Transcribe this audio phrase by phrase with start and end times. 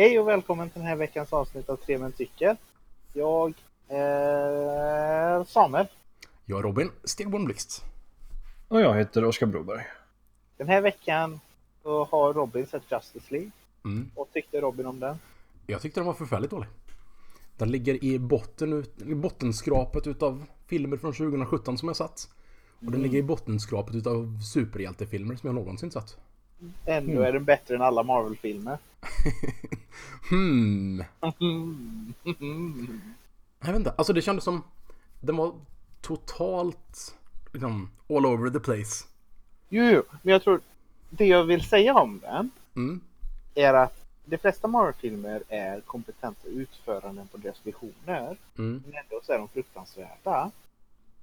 [0.00, 2.56] Hej och välkommen till den här veckans avsnitt av Tre Män Tycker.
[3.12, 3.54] Jag
[3.88, 5.86] är Samuel.
[6.46, 7.82] Jag är Robin Stegborn Blixt.
[8.68, 9.84] Och jag heter Oskar Broberg.
[10.56, 11.40] Den här veckan
[11.82, 13.50] har Robin sett Justice League.
[13.84, 14.10] Mm.
[14.16, 15.18] Vad tyckte Robin om den?
[15.66, 16.68] Jag tyckte den var förfärligt dålig.
[17.56, 22.30] Den ligger i botten ut, i bottenskrapet utav filmer från 2017 som jag sett.
[22.86, 26.16] Och den ligger i bottenskrapet utav superhjältefilmer som jag någonsin sett.
[26.86, 27.24] Ändå Mm.
[27.24, 28.78] är den bättre än alla Marvel-filmer.
[30.30, 31.04] Hmm.
[33.60, 34.62] Jag vet inte, alltså det kändes som
[35.20, 35.52] den var
[36.00, 37.16] totalt
[37.52, 39.04] liksom all over the place.
[39.68, 40.60] Jo, jo, men jag tror
[41.10, 43.00] det jag vill säga om den Mm.
[43.54, 48.36] är att de flesta Marvel-filmer är kompetenta utföranden på deras visioner.
[48.58, 48.82] Mm.
[48.86, 50.50] Men ändå så är de fruktansvärda.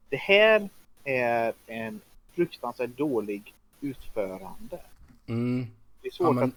[0.10, 0.70] Det här
[1.04, 2.02] är en
[2.36, 4.80] fruktansvärt dålig utförande.
[5.28, 5.68] Mm.
[6.02, 6.56] Det är, svårt Ja, men- att,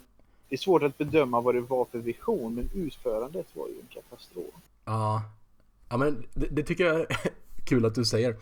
[0.51, 3.87] det är svårt att bedöma vad det var för vision, men utförandet var ju en
[3.87, 4.55] katastrof.
[4.85, 5.23] Ja.
[5.89, 7.07] Ja men det, det tycker jag är
[7.65, 8.37] kul att du säger.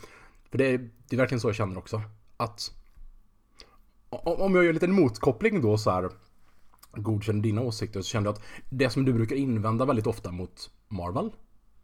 [0.50, 2.02] För det är, det är verkligen så jag känner också.
[2.36, 2.72] Att
[4.10, 6.10] om jag gör en liten motkoppling då så här
[6.92, 10.70] godkänner dina åsikter så kände jag att det som du brukar invända väldigt ofta mot
[10.88, 11.30] Marvel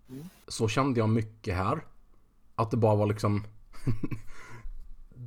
[0.08, 0.24] Mm.
[0.48, 1.84] så kände jag mycket här.
[2.54, 3.44] Att det bara var liksom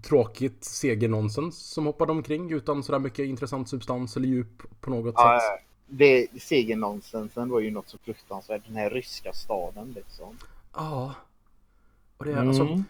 [0.04, 5.40] tråkigt seger-nonsens som hoppade omkring utan sådär mycket intressant substans eller djup på något Ja,
[5.40, 5.66] sätt.
[5.88, 8.66] det segernonsensen var ju något så fruktansvärt.
[8.68, 10.38] Den här ryska staden liksom.
[10.74, 11.14] Ja.
[12.18, 12.84] Och det är alltså Mm.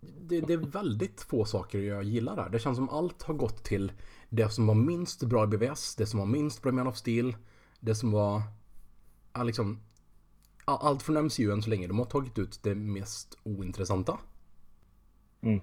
[0.00, 2.48] det, det är väldigt få saker jag gillar där.
[2.48, 3.92] Det känns som allt har gått till
[4.28, 6.96] det som var minst bra i BVS, det som var minst bra i Man of
[6.96, 7.36] Steel,
[7.80, 8.42] det som var...
[9.32, 9.80] Ja, liksom...
[10.64, 11.86] Allt från MCU än så länge.
[11.86, 14.18] De har tagit ut det mest ointressanta.
[15.42, 15.60] Mm.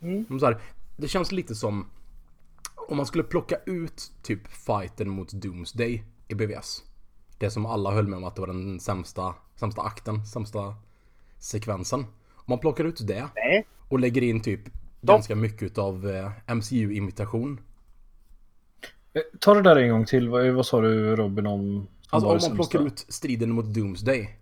[0.00, 0.40] Mm.
[0.40, 0.60] Så här,
[0.96, 1.86] det känns lite som...
[2.88, 6.82] Om man skulle plocka ut typ fighten mot Doomsday i BVS.
[7.38, 10.74] Det som alla höll med om att det var den sämsta, sämsta akten, sämsta
[11.38, 12.00] sekvensen.
[12.34, 14.60] Om man plockar ut det Nej, och lägger in typ
[15.00, 17.60] ganska mycket av eh, MCU-imitation.
[19.12, 20.28] Eh, Ta det där en gång till.
[20.28, 21.86] Vad, vad sa du Robin om...
[22.10, 24.38] Alltså om man plockar ut striden mot Doomsday.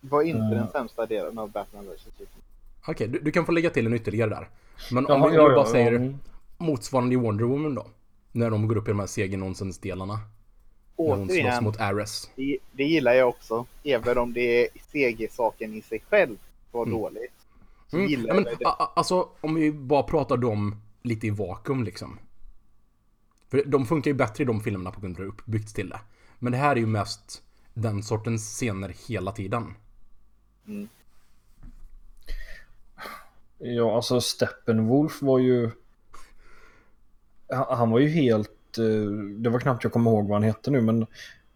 [0.00, 0.50] var inte Mm.
[0.50, 2.42] den sämsta delen av Batman vs Superman.
[2.88, 4.48] Okej, du, du kan få lägga till en ytterligare där.
[4.92, 6.18] Men om ja, nu ja, bara ja, säger mm.
[6.58, 7.86] motsvarande i Wonder Woman då.
[8.32, 10.18] När de går upp i de här seger-nonsens-delarna.
[10.98, 12.30] När hon slåss Återigen, mot Ares.
[12.36, 13.66] det, det gillar jag också.
[13.84, 16.36] Även om det är CG-saken i sig själv
[16.72, 16.98] var Mm.
[16.98, 17.32] dåligt.
[17.88, 18.08] Så Mm.
[18.08, 18.50] gillar men, det.
[18.66, 22.18] a- a- alltså om vi bara pratar dem lite i vakuum liksom.
[23.48, 25.74] För de funkar ju bättre i de filmerna på grund av hur det är uppbyggt
[25.74, 26.00] till det.
[26.38, 27.42] Men det här är ju mest
[27.74, 29.74] den sortens scener hela tiden.
[30.66, 30.88] Mm.
[33.58, 35.70] Ja, alltså Steppenwolf var ju...
[37.68, 38.78] Han var ju helt...
[38.78, 41.02] eh, Det var knappt jag kommer ihåg vad han hette nu, men...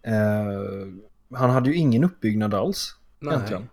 [0.02, 0.88] Eh,
[1.34, 3.34] han hade ju ingen uppbyggnad alls, Nej.
[3.34, 3.68] egentligen.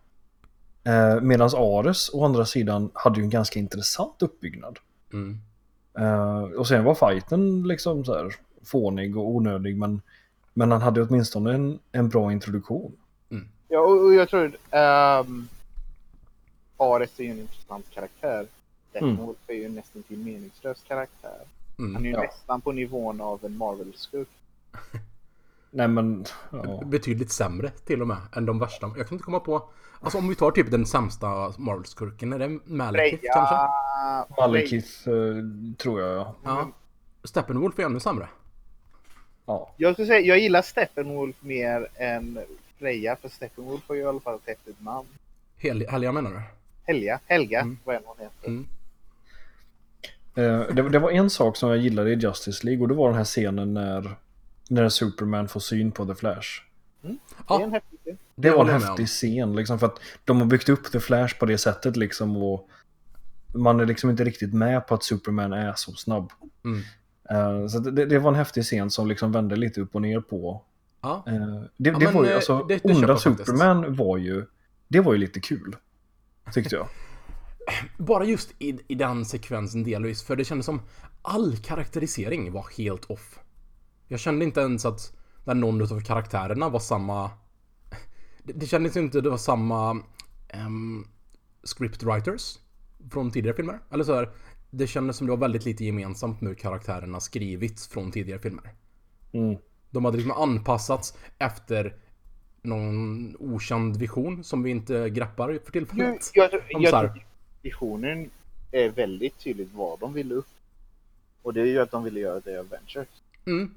[0.83, 4.79] Eh, Medan Ares, å andra sidan, hade ju en ganska intressant uppbyggnad.
[5.13, 5.39] Mm.
[5.97, 10.01] Eh, och sen var fighten liksom så här fånig och onödig, men,
[10.53, 12.91] men han hade åtminstone en, en bra introduktion.
[13.67, 14.57] Ja, och, och jag tror...
[15.21, 15.47] Um,
[16.77, 18.47] Ares är ju en intressant karaktär.
[18.89, 21.39] Steppenwolf är ju en nästan till meningslös karaktär.
[21.77, 22.05] Han är Mm.
[22.05, 22.21] ju Ja.
[22.21, 24.27] nästan på nivån av en Marvel-skurk.
[25.71, 26.81] Nej men, ja.
[26.85, 28.91] Betydligt sämre till och med än de värsta.
[28.97, 29.69] Jag kan inte komma på...
[30.01, 33.55] Alltså om vi tar typ den sämsta Marvel-skurken, är det Malekith kanske?
[33.55, 34.25] Freja...
[34.37, 36.35] Malekith eh, tror jag ja.
[36.43, 36.67] Ja.
[37.23, 38.27] Steppenwolf är ännu sämre.
[39.45, 39.73] ja.
[39.77, 42.39] Jag skulle säga, jag gillar Steppenwolf mer än
[42.79, 45.07] Freja, för Steppenwolf har ju i alla fall ett häftigt namn.
[45.57, 46.41] Hel, Helga menar du?
[46.87, 47.77] Helga, Helga, Mm.
[47.83, 48.47] vad än hon heter.
[48.47, 48.67] Mm.
[50.35, 53.07] Eh, det, det var en sak som jag gillade i Justice League och det var
[53.09, 54.15] den här scenen när,
[54.69, 56.47] när Superman får syn på The Flash.
[57.01, 57.17] Det är
[57.49, 58.17] Ja, en häftig scen.
[58.35, 61.45] Det var en häftig scen liksom för att de har byggt upp The Flash på
[61.45, 62.69] det sättet liksom och
[63.53, 66.31] man är liksom inte riktigt med på att Superman är så snabb.
[66.65, 66.79] Mm.
[67.29, 70.19] Eh, så det, det var en häftig scen som liksom vände lite upp och ner
[70.19, 70.61] på.
[71.01, 71.23] ja.
[71.27, 71.33] Eh,
[71.77, 73.49] det, Ja, det men, var ju alltså, det- det onda jag faktiskt.
[73.49, 74.45] Superman var ju,
[74.87, 75.75] det var ju lite kul.
[76.53, 76.87] Tyckte jag.
[77.97, 80.81] Bara just i, i den sekvensen delvis, för det kändes som
[81.21, 83.39] all karaktärisering var helt off.
[84.07, 85.13] Jag kände inte ens att
[85.43, 87.31] när någon av karaktärerna var samma...
[88.43, 89.91] Det, det kändes inte det var samma
[90.53, 91.07] um,
[91.63, 92.59] scriptwriters
[93.11, 93.79] från tidigare filmer.
[93.91, 94.29] Eller så här,
[94.69, 98.73] det kändes som det var väldigt lite gemensamt med hur karaktärerna skrivits från tidigare filmer.
[99.31, 99.57] Mm.
[99.89, 101.95] De hade liksom anpassats efter
[102.67, 106.31] någon okänd vision som vi inte greppar för tillfället.
[106.33, 107.23] jag, jag, tror
[107.61, 108.29] visionen
[108.71, 110.47] är väldigt tydligt vad de ville upp.
[111.41, 113.07] Och det är ju att de ville göra det Avengers.
[113.45, 113.71] Mm.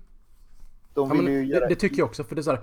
[0.94, 1.60] De Ja, men göra...
[1.60, 2.60] det, det tycker jag också, för det är så här,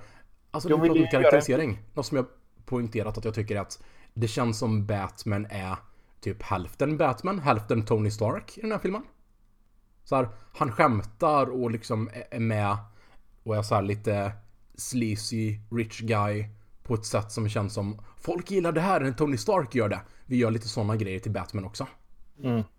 [0.52, 1.80] Alltså, De vill ju göra en- karaktärisering.
[1.94, 2.26] Något som jag
[2.66, 3.84] poängterat att jag tycker är att
[4.14, 5.76] det känns som Batman är
[6.20, 9.02] typ hälften Batman, hälften Tony Stark i den här filmen.
[10.04, 12.78] Så här, han skämtar och liksom är- är med
[13.44, 14.32] och är så här lite
[14.78, 16.46] sleazy, rich guy
[16.84, 20.02] på ett sätt som känns som folk gillar det här när Tony Stark gör det.
[20.26, 21.88] Vi gör lite sådana grejer till Batman också.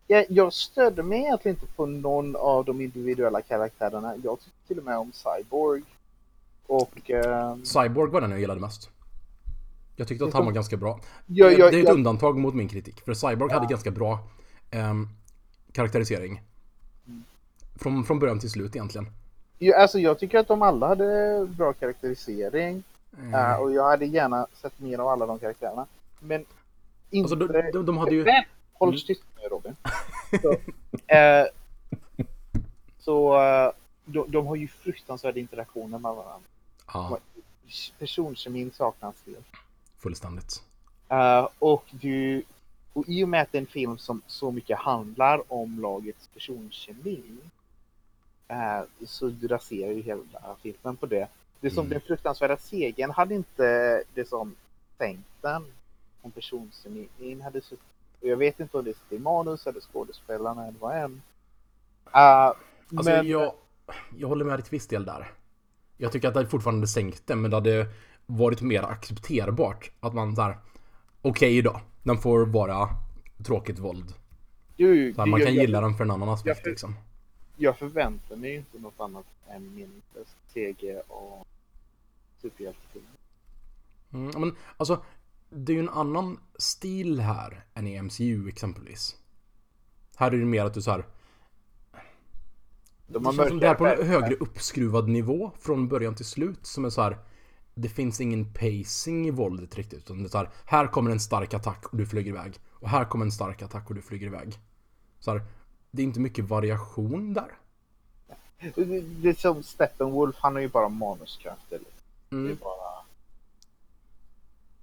[0.07, 4.15] Jag, jag stödde mig egentligen inte på någon av de individuella karaktärerna.
[4.25, 5.83] Jag tyckte till och med om Cyborg.
[6.67, 7.11] Och...
[7.11, 8.91] ehm, Cyborg var den jag gillade mest.
[9.97, 11.01] Jag tyckte att han var ganska bra.
[11.27, 13.01] jag, det jag, är ett undantag mot min kritik.
[13.01, 14.19] För Cyborg hade ganska bra
[14.71, 15.09] ehm,
[15.73, 16.43] karaktärisering.
[17.77, 19.07] Från, från början till slut egentligen.
[19.59, 22.83] Jag, alltså, jag tycker att de alla hade bra karaktärisering.
[23.19, 23.35] Mm.
[23.35, 25.87] eh, och jag hade gärna sett mer av alla de karaktärerna.
[26.21, 26.45] Men
[27.11, 27.35] inte...
[27.35, 28.25] Alltså, de, de, de hade ju...
[28.25, 29.01] Men, håll Mm.
[29.07, 29.77] tyst nu Robin.
[30.43, 30.53] Så,
[31.15, 31.47] eh,
[32.99, 33.73] så eh,
[34.05, 36.49] de, de har ju fruktansvärda interaktioner med varandra.
[36.93, 37.19] Ja,
[37.99, 39.47] Personkemin saknas helt.
[39.99, 40.63] fullständigt.
[41.09, 42.43] Eh, och, du,
[42.93, 46.29] och i och med att det är en film som så mycket handlar om lagets
[46.35, 47.23] personkemi
[48.49, 50.23] eh, så du raserar ju hela
[50.63, 51.29] filmen på det.
[51.61, 51.91] Det som Mm.
[51.91, 54.55] den fruktansvärda segern hade inte det som
[54.99, 55.65] tänkt den
[56.23, 57.85] om personkemin hade suttit.
[58.21, 61.23] Och jag vet inte om det sitter i manus eller skådespelarna eller vad än.
[62.15, 62.53] Eh,
[62.97, 63.53] Alltså, men jag,
[64.19, 65.31] jag håller med dig till viss del där.
[65.97, 67.87] Jag tycker att det fortfarande sänkt det, men det hade
[68.27, 70.59] varit mer accepterbart att man såhär...
[71.23, 72.89] Okej då, den får vara
[73.47, 74.09] tråkigt våld.
[74.09, 76.95] Så här, du, man kan jag, gilla den för en annan aspekt för- liksom.
[77.59, 81.47] Jag förväntar mig inte något annat än meningslöst CG och
[82.43, 83.11] superhjältefilmer.
[84.13, 85.03] Mm, men alltså,
[85.51, 89.17] det är ju en annan stil här än i MCU exempelvis.
[90.17, 91.07] Här är det mer att du så här.
[93.07, 96.25] De Det har känns som det är på en högre uppskruvad nivå från början till
[96.25, 97.19] slut som är så här.
[97.75, 99.99] Det finns ingen pacing i våldet riktigt.
[99.99, 102.59] Utan det är så här, här kommer en stark attack och du flyger iväg.
[102.71, 104.59] Och här kommer en stark attack och du flyger iväg.
[105.19, 105.43] Så här,
[105.99, 107.53] det är inte mycket variation där.
[109.23, 111.79] Det är som Steppenwolf, han har ju bara manuskrafter.
[111.79, 111.93] liksom.
[112.29, 112.59] Det är Mm.
[112.61, 113.05] bara...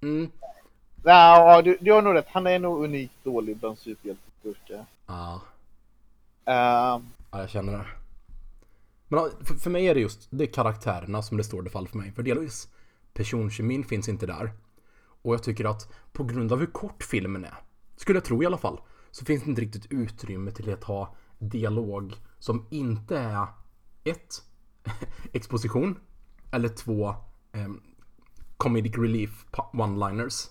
[0.02, 0.30] Mm.
[1.04, 2.26] Ja, du, du har nog rätt.
[2.28, 4.84] Han är nog unikt dålig bland superhjälteskurkar.
[5.06, 5.40] Ja,
[6.44, 7.86] Ehm, ja, jag känner det.
[9.08, 11.88] Men för, för mig är det just det är karaktärerna som det står det fall
[11.88, 12.12] för mig.
[12.12, 12.68] För delvis
[13.12, 14.52] personkemin finns inte där.
[15.22, 17.54] Och jag tycker att på grund av hur kort filmen är,
[17.96, 18.80] skulle jag tro i alla fall,
[19.16, 23.46] så finns det inte riktigt utrymme till att ha dialog som inte är
[24.04, 24.42] ett,
[25.32, 25.98] exposition,
[26.52, 27.14] eller två,
[27.52, 27.82] um,
[28.56, 30.50] comedic relief one-liners.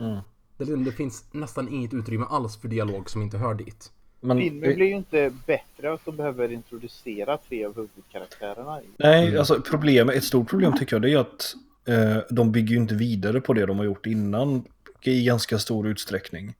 [0.00, 0.14] Mm.
[0.56, 3.92] Det, liksom- det finns nästan inget utrymme alls för dialog som inte hör dit.
[4.20, 8.80] Men, filmen blir ju inte bättre av att de behöver introducera tre av huvudkaraktärerna.
[8.96, 11.54] Nej, alltså problemet, ett stort problem tycker jag det är att
[11.88, 14.64] eh, de bygger ju inte vidare på det de har gjort innan
[15.02, 16.54] i ganska stor utsträckning.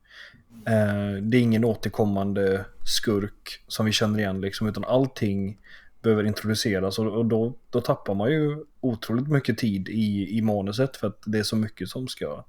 [0.69, 5.59] Eh, det är ingen återkommande skurk som vi känner igen liksom, utan allting
[6.03, 10.97] behöver introduceras och, och då, då tappar man ju otroligt mycket tid i, i manuset
[10.97, 12.45] för att det är så mycket som ska,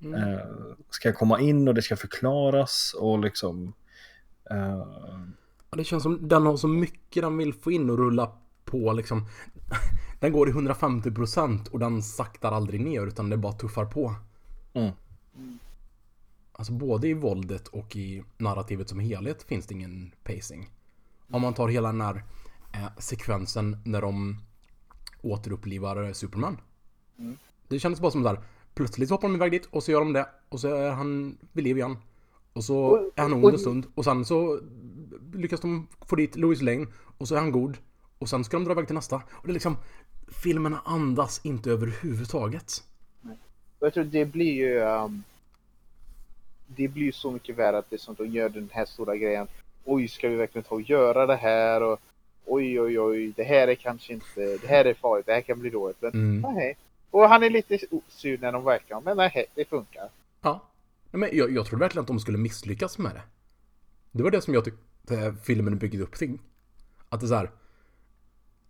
[0.00, 0.38] eh,
[0.90, 3.72] ska komma in och det ska förklaras och liksom
[4.50, 4.86] eh,
[5.70, 8.32] Ja, Det känns som den har så mycket den vill få in och rulla
[8.64, 9.26] på liksom.
[10.20, 14.14] Den går i 150% och den saktar aldrig ner utan det bara tuffar på.
[14.72, 14.92] Mm.
[16.62, 20.70] Alltså både i våldet och i narrativet som helhet finns det ingen pacing.
[21.30, 22.24] Om man tar hela den här
[22.74, 24.36] eh, sekvensen när de
[25.22, 26.60] återupplivar Superman.
[27.18, 27.36] Mm.
[27.68, 28.40] Det kändes bara som där.
[28.74, 31.64] Plötsligt hoppar de iväg dit och så gör de det och så är han vid
[31.64, 31.96] liv igen.
[32.52, 34.60] Och så är han ond en stund och sen så
[35.32, 36.86] lyckas de få dit Louis Lane
[37.18, 37.78] och så är han god.
[38.18, 39.16] Och sen ska de dra iväg till nästa.
[39.16, 39.76] Och det är liksom
[40.28, 42.84] Filmerna andas inte överhuvudtaget.
[43.80, 44.78] Jag tror det blir ju...
[44.78, 45.22] ehm,
[46.76, 49.46] det blir så mycket värre att det som de gör den här stora grejen.
[49.84, 51.82] Oj, ska vi verkligen ta och göra det här?
[51.82, 52.00] Och,
[52.44, 54.40] oj, oj, oj, det här är kanske inte...
[54.40, 55.96] Det här är farligt, det här kan bli dåligt.
[56.02, 56.54] Men Mm.
[56.54, 56.76] nej.
[57.10, 60.08] Och han är lite sur när de verkar, men nej, det funkar.
[60.40, 60.60] Ja.
[61.10, 63.22] Men jag, jag trodde verkligen att de skulle misslyckas med det.
[64.12, 66.38] Det var det som jag tyckte filmen byggde upp till.
[67.08, 67.50] Att det är så här.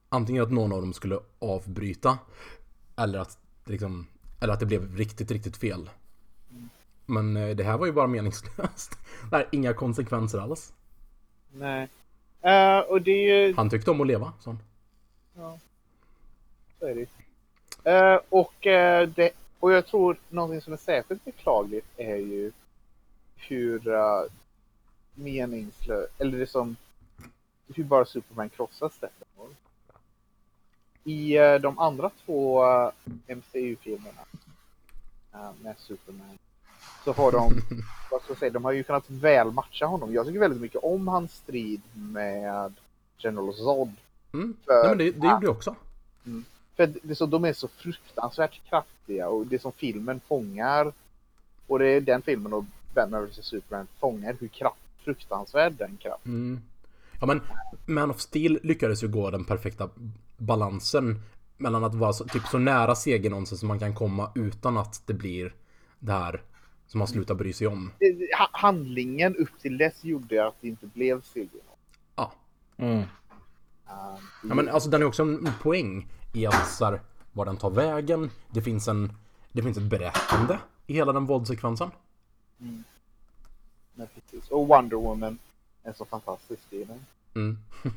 [0.08, 2.18] Antingen att någon av dem skulle avbryta.
[2.96, 4.06] Eller att liksom,
[4.40, 5.90] Eller att det blev riktigt, riktigt fel.
[7.12, 8.98] Men eh, det här var ju bara meningslöst.
[9.30, 10.72] Det här, inga konsekvenser alls.
[11.52, 11.88] Nej.
[12.40, 13.54] Eh, och det är ju...
[13.54, 14.56] Han tyckte om att leva, så.
[15.34, 15.58] Ja.
[16.78, 17.06] Så är det
[17.90, 22.52] uh, och, eh, det, och jag tror någonting som är särskilt beklagligt är ju
[23.36, 24.22] hur uh,
[25.14, 26.76] meningslöst, eller det som
[27.74, 29.56] hur bara Superman krossar Steppenwolf.
[31.04, 32.64] I de andra två
[33.26, 34.24] MCU-filmerna
[35.62, 36.38] med Superman
[37.04, 37.52] så har de,
[38.10, 40.14] vad ska jag säga, de har ju kunnat väl matcha honom.
[40.14, 42.74] Jag tycker väldigt mycket om hans strid med
[43.18, 43.92] General Zod.
[44.32, 44.56] Mm.
[44.64, 45.74] För- Nej, men det, det gjorde jag också.
[46.76, 50.92] För det är så, de är så fruktansvärt kraftiga och det som filmen fångar
[51.66, 56.32] och det är den filmen och Batman vs Superman fångar hur kraft, fruktansvärd den kraften.
[56.32, 56.60] Mm.
[57.20, 57.40] Ja men
[57.86, 59.88] Man of Steel lyckades ju gå den perfekta
[60.36, 61.22] balansen
[61.56, 65.02] mellan att vara så, typ så nära seger någonsin som man kan komma utan att
[65.06, 65.54] det blir
[65.98, 66.42] det här
[66.92, 67.90] som man slutar bry sig om.
[68.38, 71.60] Ha- Handlingen upp till dess gjorde att det inte blev seger.
[72.16, 72.32] Ja.
[72.76, 72.98] Mm.
[72.98, 73.06] Um,
[74.48, 77.00] ja men alltså den är också en poäng i att så här,
[77.32, 78.30] var den tar vägen.
[78.50, 79.12] Det finns en
[79.52, 81.90] det finns ett berättande i hela den våldssekvensen.
[83.94, 84.50] men precis.
[84.50, 85.38] Och Wonder Woman
[85.82, 87.04] är så fantastisk i den.
[87.34, 87.58] Mm.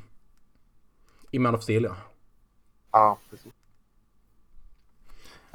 [1.31, 1.95] I Man of Steel ja.
[2.91, 3.53] Ja, precis.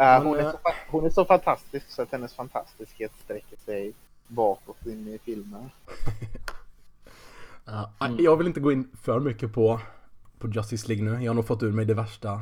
[0.01, 3.93] Uh, hon, är eh, så, hon är så fantastisk så att hennes fantastiskhet sträcker sig
[4.27, 5.71] bakåt in i filmen.
[7.65, 9.81] Ja, nej, Jag vill inte gå in för mycket på,
[10.39, 11.25] på Justice League nu.
[11.25, 12.41] Jag har nog fått ur mig det värsta.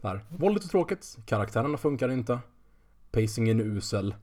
[0.00, 0.24] Där.
[0.28, 2.38] Våldet är tråkigt, karaktärerna funkar inte,
[3.10, 4.14] pacingen är usel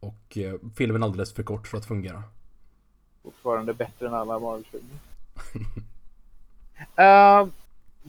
[0.00, 2.22] och eh, filmen är alldeles för kort för att fungera.
[3.22, 4.98] Fortfarande bättre än alla Marvel-filmer.
[7.44, 7.48] uh,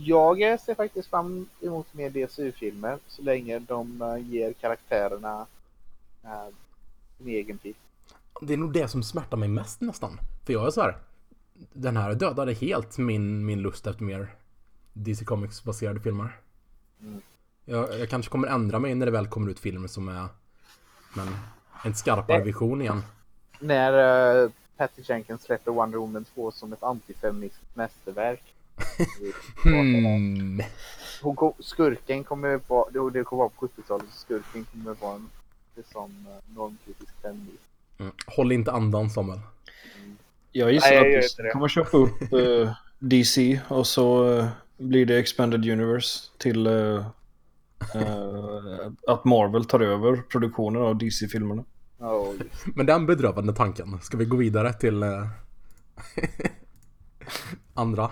[0.05, 5.45] jag ser faktiskt fram emot mer DCU-filmer så länge de eh, ger karaktärerna
[7.17, 7.75] sin egen tid.
[8.41, 10.19] Det är nog det som smärtar mig mest nästan.
[10.45, 10.97] För jag är så här.
[11.73, 14.27] Den här dödade helt min, min lust efter mer
[14.93, 16.37] DC Comics-baserade filmer.
[17.01, 17.21] Mm.
[17.65, 20.27] Jag, jag kanske kommer ändra mig när det väl kommer ut filmer som är
[21.15, 21.27] men,
[21.83, 23.01] en skarpare Det- vision igen.
[23.59, 23.93] När
[24.43, 28.43] uh, Patty Jenkins släpper Wonder Woman 2 som ett antifeministiskt mästerverk.
[29.63, 30.61] Hmm.
[31.21, 35.29] Hon kom, skurken kommer vara, det det kommer vara på 70-talet, skurken kommer vara en
[35.75, 37.63] det är som uh, normkritisk feminist.
[37.97, 38.11] Mm.
[38.27, 39.39] Håll inte andan Samuel.
[40.51, 41.21] Jag gissar Nej, jag att.
[41.21, 44.47] Disney kommer köpa upp eh, DC och så eh,
[44.77, 47.05] blir det Expanded Universe till eh,
[49.07, 51.63] att Marvel tar över produktionen av DC-filmerna.
[51.99, 52.33] Oh.
[52.75, 55.03] Men den bedrövande tanken, ska vi gå vidare till
[57.73, 58.11] andra?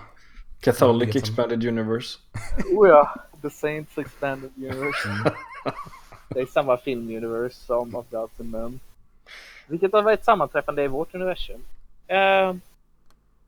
[0.60, 2.20] Catholic Expanded Universe.
[2.76, 5.10] oh ja, The Saints Expanded Universe.
[6.30, 8.80] det är samma filmuniverse som Of Gods and Men.
[9.68, 11.62] Vilket har varit sammanträffande i vårt universum.
[12.12, 12.56] Uh,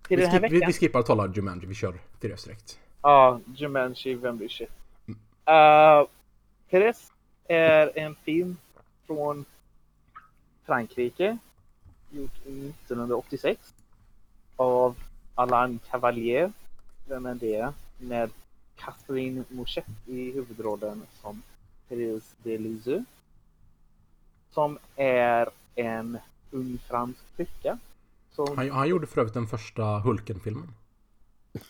[0.08, 0.68] till Vi, den här skip, vi, veckan.
[0.68, 2.80] vi skippar att tala Jumanji, vi kör Therese direkt.
[3.02, 4.68] Ja, Jumanji, vem bryr sig?
[5.08, 6.08] Uh,
[6.70, 7.12] Therese
[7.48, 8.58] är en film
[9.08, 9.46] från
[10.66, 11.38] Frankrike.
[12.10, 13.74] Gjord 1986.
[14.56, 14.96] Av
[15.36, 16.52] Alain Cavalier.
[17.12, 17.74] Vem är det?
[17.98, 18.30] Med
[18.76, 21.42] Catherine Mouchette i huvudrollen som
[21.90, 23.06] Therese Delizeux.
[24.52, 26.18] Som är en
[26.52, 27.78] ung fransk flicka.
[28.32, 30.74] Som, Han, han gjorde för övrigt den första Hulken-filmen.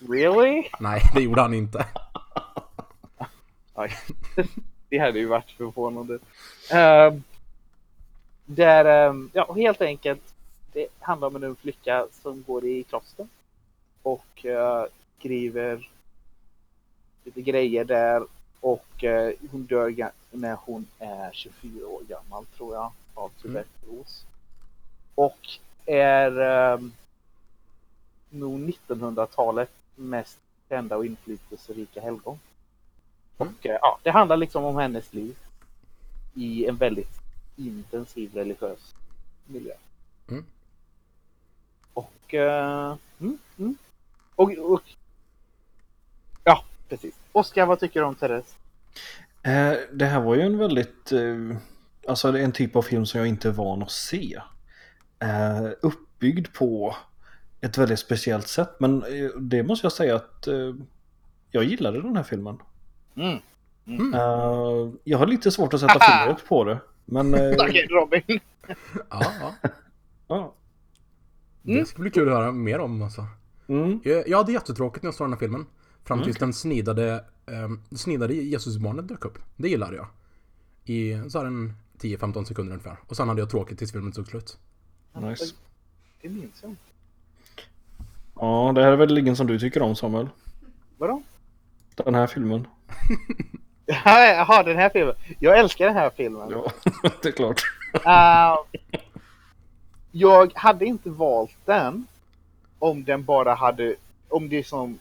[0.09, 0.63] really?
[0.79, 1.85] Nej, det gjorde han inte.
[4.89, 6.13] Det hade ju varit förvånande.
[6.13, 7.19] Uh,
[8.45, 10.33] där, ehm, ja helt enkelt,
[10.73, 13.27] det handlar om en ung flicka som går i kloster.
[14.01, 14.85] Och eh,
[15.21, 15.89] skriver
[17.23, 18.23] lite grejer där.
[18.59, 22.91] Och eh, hon dör när hon är 24 år gammal tror jag.
[23.13, 24.25] Av tuberkulos.
[25.15, 25.39] Och
[25.85, 26.39] är
[26.73, 26.93] um,
[28.29, 32.39] nog 1900-talets mest kända och inflytelserika helgon.
[33.37, 35.37] Och eh, ja, det handlar liksom om hennes liv
[36.33, 37.19] i en väldigt
[37.55, 38.95] intensiv religiös
[39.45, 39.73] miljö.
[40.29, 40.45] Mm.
[41.93, 43.77] Och, eh, mm, mm.
[44.35, 44.83] och, och
[46.91, 47.15] precis.
[47.31, 48.55] Oskar, vad tycker du om Therese?
[49.43, 51.57] Eh, det här var ju en väldigt, eh,
[52.07, 54.41] alltså en typ av film som jag inte är van att se.
[55.19, 56.95] Eh, uppbyggd på
[57.61, 60.75] ett väldigt speciellt sätt, men eh, det måste jag säga att eh,
[61.51, 62.57] jag gillade den här filmen.
[63.15, 64.13] Mm.
[64.13, 68.21] Eh, jag har lite svårt att sätta fingret på det, men Tack Robin!
[69.09, 69.69] Ja, ja.
[70.27, 70.53] ja.
[71.61, 73.25] Det ska bli kul att höra mer om alltså.
[73.67, 73.99] Mm.
[74.03, 75.65] Jag, jag hade jättetråkigt när jag såg den här filmen.
[76.03, 79.37] Fram Mm, tills den snidade, um, snidade Jesusbarnet dök upp.
[79.55, 80.07] Det gillade jag.
[80.85, 82.97] I så här en 10-15 sekunder ungefär.
[83.07, 84.57] Och sen hade jag tråkigt tills filmen tog slut.
[85.13, 85.55] Nice.
[86.21, 86.81] Det minns jag inte.
[88.35, 90.29] Ja, det här är väl ingen som du tycker om Samuel?
[90.97, 91.21] Vadå?
[91.95, 92.67] Den här filmen.
[93.85, 95.15] Jaha, den här filmen.
[95.39, 96.49] Jag älskar den här filmen.
[96.49, 96.71] Ja,
[97.21, 97.61] det är klart.
[97.95, 98.81] Uh,
[100.11, 102.07] jag hade inte valt den
[102.79, 103.95] om den bara hade,
[104.29, 104.99] om det som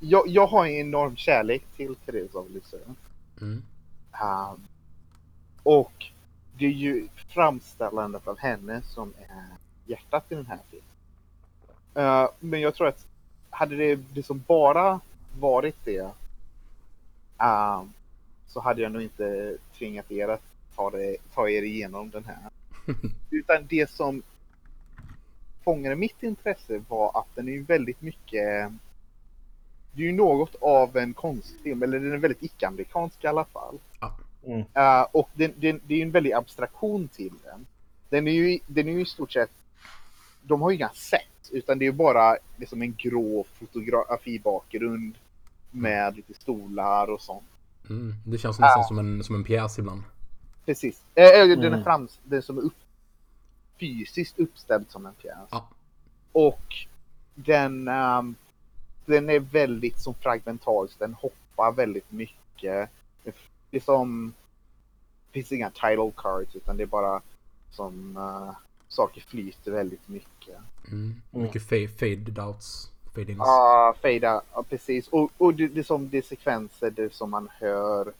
[0.00, 2.86] jag, jag har en enorm kärlek till Therese av Lisieux.
[3.40, 3.62] Mm.
[4.22, 4.66] Um,
[5.62, 6.06] och
[6.58, 9.44] det är ju framställandet av henne som är
[9.86, 10.86] hjärtat i den här filmen.
[11.96, 13.06] Uh, men jag tror att
[13.50, 15.00] hade det liksom bara
[15.38, 16.10] varit det
[17.38, 17.92] um,
[18.46, 20.42] så hade jag nog inte tvingat er att
[20.74, 22.50] ta, det, ta er igenom den här.
[23.30, 24.22] Utan det som
[25.64, 28.72] fångade mitt intresse var att den är väldigt mycket
[29.92, 33.78] det är ju något av en konstfilm, eller den är väldigt icke-amerikansk i alla fall.
[34.00, 34.16] Ja.
[34.46, 34.58] Mm.
[34.58, 37.66] Uh, och den, den, det är ju en väldig abstraktion till den.
[38.08, 39.50] Den är ju, den är ju i stort sett,
[40.42, 45.14] de har ju inga sätt, utan det är ju bara liksom en grå fotografibakgrund
[45.70, 47.44] med lite stolar och sånt.
[47.90, 48.14] Mm.
[48.24, 50.02] Det känns nästan som, en, som en pjäs ibland.
[50.66, 51.02] Precis.
[51.14, 51.84] Eh, eh, den är Mm.
[51.84, 52.76] frams, den som är upp,
[53.80, 55.48] fysiskt uppställd som en pjäs.
[55.50, 55.68] Ja.
[56.32, 56.74] Och
[57.34, 58.34] den, ehm,
[59.10, 62.90] den är väldigt som fragmentarisk, den hoppar väldigt mycket.
[63.24, 63.34] Det
[63.70, 64.32] det är som,
[65.26, 67.22] det finns inga title cards utan det är bara
[67.70, 68.52] som uh,
[68.88, 70.56] saker flyter väldigt mycket.
[70.88, 71.22] Mm.
[71.30, 72.90] Mycket fa- fade outs.
[73.14, 73.38] Fade ins.
[73.38, 75.08] Ja, fejda, ja, precis.
[75.08, 78.12] Och, och det, det är som det är sekvenser där som man hör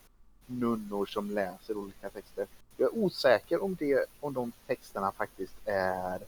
[0.46, 2.46] nunnor som läser olika texter.
[2.76, 6.20] Jag är osäker om, det, om de texterna faktiskt är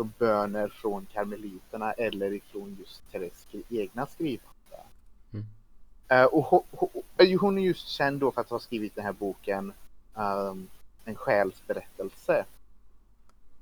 [0.00, 4.80] som böner från karmeliterna eller ifrån just Theres egna skrivande.
[5.32, 5.46] Mm.
[6.08, 9.12] Eh, och hon, hon, hon är just känd då för att ha skrivit den här
[9.12, 9.72] boken
[10.16, 10.68] ehm,
[11.04, 12.44] En själsberättelse.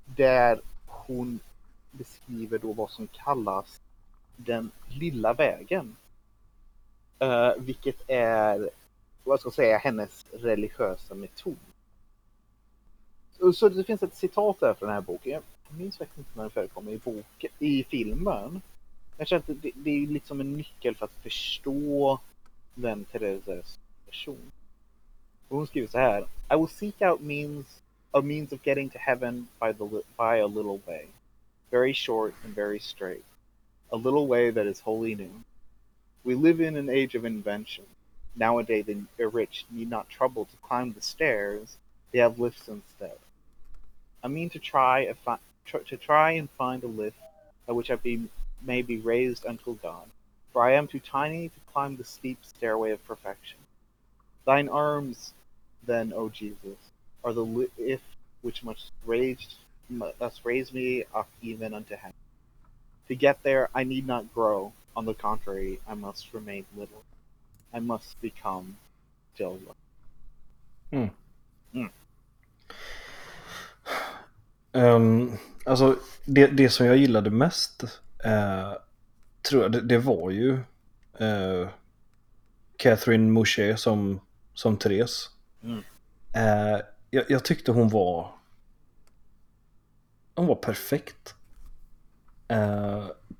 [0.04, 1.40] Där hon
[1.90, 3.80] beskriver då vad som kallas
[4.37, 5.97] den lilla vägen.
[7.18, 8.71] Eh, vilket är,
[9.25, 11.57] vad ska jag säga, hennes religiösa metod.
[13.54, 15.42] Så det finns ett citat där från den här boken.
[15.69, 18.61] Jag minns faktiskt inte när det förekommer i, boken, i filmen.
[19.17, 22.21] Jag känner att det, det är liksom en nyckel för att förstå
[22.75, 24.53] vem Thereses person.
[25.49, 26.23] Och hon skriver så här.
[26.23, 27.81] I will seek out means
[28.12, 29.85] a means of getting to heaven by, the,
[30.16, 31.07] by a little way.
[31.71, 33.25] Very short and very straight.
[33.90, 35.42] A little way that is wholly new.
[36.23, 37.85] We live in an age of invention.
[38.35, 41.77] Nowadays, the rich need not trouble to climb the stairs;
[42.12, 43.19] they have lifts instead.
[44.23, 47.18] I mean to try a fi- tr- to try and find a lift
[47.66, 48.28] by which I be,
[48.62, 50.07] may be raised unto God.
[50.52, 53.59] For I am too tiny to climb the steep stairway of perfection.
[54.44, 55.35] Thine arms,
[55.87, 56.78] then, O Jesus,
[57.22, 58.04] are the lift
[58.42, 59.57] which must raise
[59.90, 62.12] must raise me up even unto heaven.
[63.09, 64.72] To get there, I need not grow.
[64.94, 67.04] On the contrary, I must remain little.
[67.72, 68.76] I must become
[69.35, 69.76] still little.
[74.72, 75.33] Um,
[75.64, 77.83] alltså, det, det som jag gillade mest
[78.24, 78.72] eh,
[79.48, 80.52] tror jag det, det var ju
[81.18, 81.68] eh,
[82.76, 84.20] Catherine Moucher som,
[84.54, 85.31] som Therese.
[85.62, 85.78] Mm.
[86.35, 88.31] Eh, jag, jag tyckte hon var
[90.35, 91.35] hon var perfekt.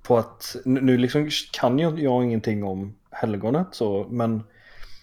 [0.03, 4.43] På att, nu liksom kan jag, jag ingenting om helgonet så, men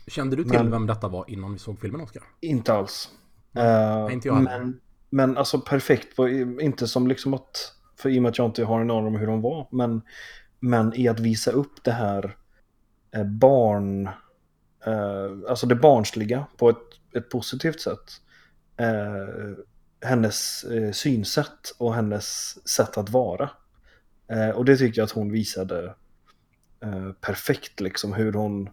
[0.07, 2.23] Kände du till Men- vem detta var innan vi såg filmen, Oskar?
[2.39, 3.09] Inte alls.
[3.51, 4.79] Nej, inte jag men,
[5.15, 6.27] men alltså perfekt, var
[6.61, 9.15] inte som liksom att, för i och med att jag inte har en aning om
[9.15, 10.01] hur de var, men,
[10.59, 12.37] men i att visa upp det här
[13.11, 14.07] eh, barn,
[14.85, 18.21] eh, alltså det barnsliga på ett, ett positivt sätt.
[18.77, 19.57] Eh,
[20.01, 23.49] hennes eh, synsätt och hennes sätt att vara.
[24.27, 25.95] Eh, och det tycker jag att hon visade
[26.83, 28.69] eh, perfekt, liksom hur hon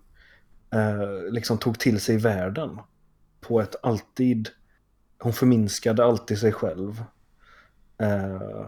[0.75, 2.79] eh, liksom tog till sig världen
[3.41, 4.49] på ett alltid,
[5.23, 7.05] hon förminskade alltid sig själv.
[7.99, 8.67] Eh,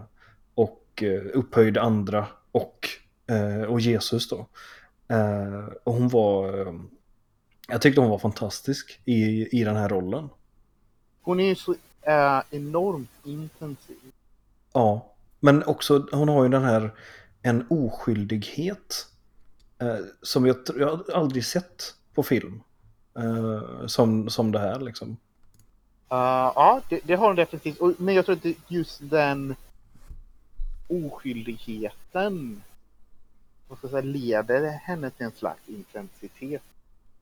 [0.55, 2.89] och eh, upphöjde andra och,
[3.27, 4.47] eh, och Jesus då.
[5.07, 6.73] Eh, och hon var, eh,
[7.67, 10.29] jag tyckte hon var fantastisk i, i den här rollen.
[11.21, 13.97] Hon är ju så eh, enormt intensiv.
[14.73, 16.93] Ja, men också hon har ju den här
[17.41, 19.07] en oskyldighet
[19.79, 22.61] eh, som jag, jag har aldrig sett på film.
[23.17, 25.17] Eh, som, som det här liksom.
[26.09, 27.79] Eh, ja, det, det har hon definitivt.
[27.79, 29.55] Och, men jag tror att det, just den
[30.87, 32.61] oskyldigheten
[33.67, 36.63] vad ska jag säga, leder henne till en slags intensitet.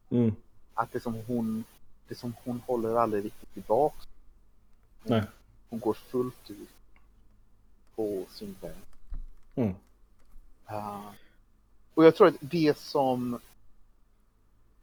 [0.10, 0.36] Mm.
[0.74, 1.63] Att det som hon,
[2.08, 4.06] det som hon håller aldrig riktigt tillbaka.
[5.04, 5.24] Hon, Nej.
[5.69, 6.69] hon går fullt ut
[7.96, 8.76] på sin väg.
[9.56, 9.76] Mm.
[10.72, 11.12] Uh,
[11.93, 13.39] och jag tror att det som...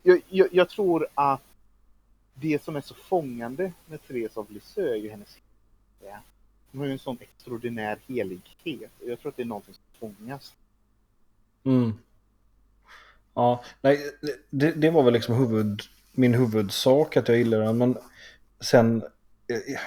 [0.02, 1.42] Jag, jag, jag tror att
[2.40, 5.38] det som är så fångande med Therese av Lisieux är ju hennes
[6.04, 6.22] ja,
[6.72, 8.90] Hon har ju en sån extraordinär helighet.
[9.06, 10.54] Jag tror att det är någonting som fångas.
[11.64, 11.92] Mm.
[13.34, 14.00] Ja, nej,
[14.50, 17.78] det, det var väl liksom huvud, min huvudsak att jag gillade den.
[17.78, 17.98] Men
[18.60, 19.02] sen,
[19.48, 19.80] eh,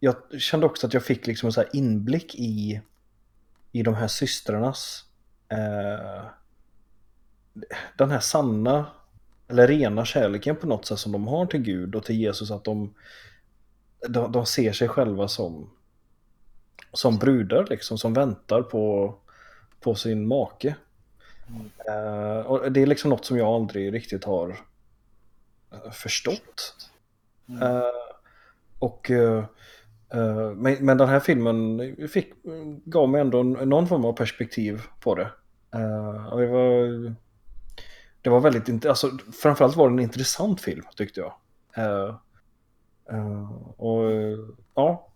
[0.00, 2.80] jag kände också att jag fick liksom en så här inblick i,
[3.72, 5.04] i de här systrarnas,
[5.48, 6.24] eh,
[7.96, 8.86] den här sanna,
[9.50, 12.50] eller rena kärleken på något sätt som de har till Gud och till Jesus.
[12.50, 12.94] Att de,
[14.08, 15.70] de, de ser sig själva som,
[16.92, 19.14] som brudar liksom, som väntar på,
[19.80, 20.74] på sin make.
[21.88, 24.48] Eh, och det är liksom något som jag aldrig riktigt har
[25.72, 26.76] eh, förstått.
[27.48, 27.62] Mm.
[27.62, 27.82] Eh,
[28.78, 29.10] och
[30.56, 32.32] men, men den här filmen fick,
[32.84, 35.30] gav mig ändå någon form av perspektiv på det.
[36.30, 37.14] Och det var
[38.22, 39.10] det var väldigt int- alltså,
[39.42, 41.32] framförallt var det en intressant film tyckte jag.
[41.76, 42.14] Eh,
[43.10, 44.02] eh, och
[44.74, 45.06] ja,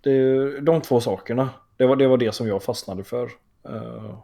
[0.00, 3.30] det, de två sakerna, det var, det var det som jag fastnade för.
[3.68, 4.18] eh,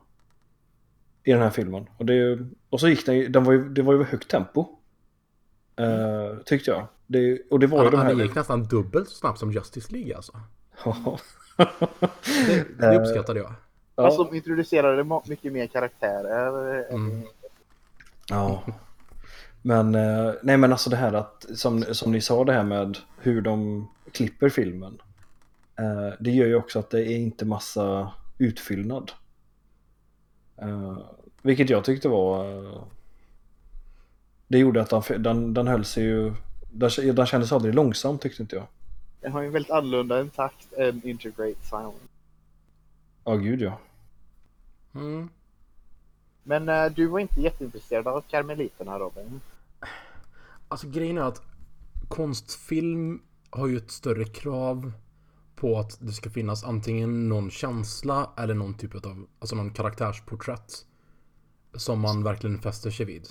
[1.25, 1.87] I den här filmen.
[1.97, 2.38] Och, det,
[2.71, 4.66] och så gick den, den var ju, det var ju högt tempo.
[6.45, 6.87] tyckte jag.
[7.07, 8.25] Det, och det var ju Han, de han här...
[8.25, 10.33] gick nästan dubbelt så snabbt som Justice League alltså.
[10.85, 11.18] Ja.
[12.37, 13.53] Det, det uppskattade jag.
[13.97, 14.05] Ja.
[14.05, 16.85] Alltså de introducerade mycket mer karaktärer.
[16.90, 17.23] än- Mm.
[18.28, 18.62] Ja.
[19.62, 22.98] Men, eh, nej men alltså det här att, som, som ni sa det här med
[23.18, 24.98] hur de klipper filmen.
[25.78, 29.12] Eh, det gör ju också att det är inte massa utfyllnad.
[30.56, 30.98] Eh,
[31.42, 32.46] vilket jag tyckte var...
[34.48, 36.35] Det gjorde att den, den, den höll sig ju...
[36.70, 38.66] Den, den kändes aldrig långsam tyckte inte jag.
[39.20, 41.98] Den har ju en väldigt annorlunda en takt än Integrate Silence.
[43.24, 43.78] Ja, gud ja.
[44.94, 45.28] Mm.
[46.42, 49.40] Men eh, du var inte jätteintresserad av Karmeliterna Robin?
[50.68, 51.42] Alltså grejen är att
[52.09, 54.92] konstfilm har ju ett större krav
[55.57, 60.87] på att det ska finnas antingen någon känsla eller någon typ av, alltså någon karaktärsporträtt.
[61.74, 63.28] Som man verkligen fäster sig vid.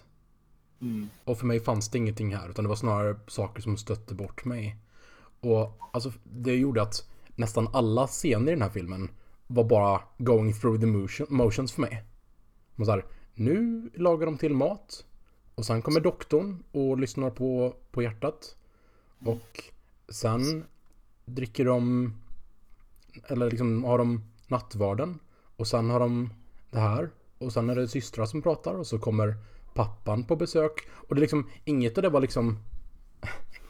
[0.82, 1.10] Mm.
[1.24, 4.46] Och för mig fanns det ingenting här utan det var snarare saker som stötte bort
[4.46, 4.78] mig.
[5.40, 9.10] Och alltså det gjorde att nästan alla scener i den här filmen
[9.48, 12.04] var bara going through the motion, motions för mig.
[12.82, 15.06] Man så här, nu lagar de till mat.
[15.56, 18.56] Och sen kommer doktorn och lyssnar på, på hjärtat.
[19.26, 19.64] Och
[20.10, 20.64] sen
[21.26, 22.14] dricker de,
[23.28, 25.20] eller liksom har de nattvarden.
[25.56, 26.34] Och sen har de
[26.72, 27.10] det här.
[27.38, 29.36] Och sen är det systrar som pratar och så kommer
[29.74, 30.88] pappan på besök.
[30.92, 32.60] Och det är liksom, inget av det var liksom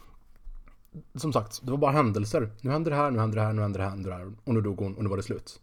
[1.14, 2.50] som sagt, det var bara händelser.
[2.60, 4.16] Nu händer det här, nu händer det här, nu händer det här, nu händer det
[4.16, 4.32] här.
[4.44, 5.60] Och nu dog hon och nu var det slut.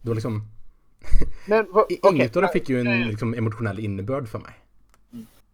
[0.00, 0.48] Det var liksom...
[1.46, 4.52] Men okej, Inget av det fick ju en liksom, emotionell innebörd för mig.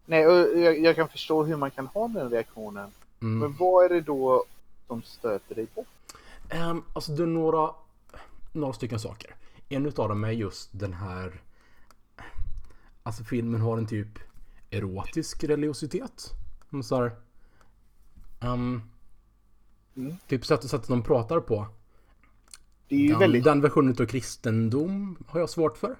[0.05, 2.91] Nej, och jag, jag kan förstå hur man kan ha den reaktionen.
[3.21, 3.39] Mm.
[3.39, 4.43] Men vad är det då
[4.87, 5.87] som stöter dig bort?
[6.53, 7.71] Um, alltså det är några,
[8.51, 9.35] några stycken saker.
[9.69, 11.41] En utav dem är just den här...
[13.03, 14.19] Alltså filmen har en typ
[14.69, 16.33] erotisk religiositet.
[16.83, 17.11] Så här,
[18.41, 18.81] um,
[19.99, 20.17] Mm.
[20.27, 21.67] Typ sättet, sättet de pratar på.
[22.89, 23.43] Det är ju Den, väldigt...
[23.43, 25.95] den versionen av kristendom har jag svårt för.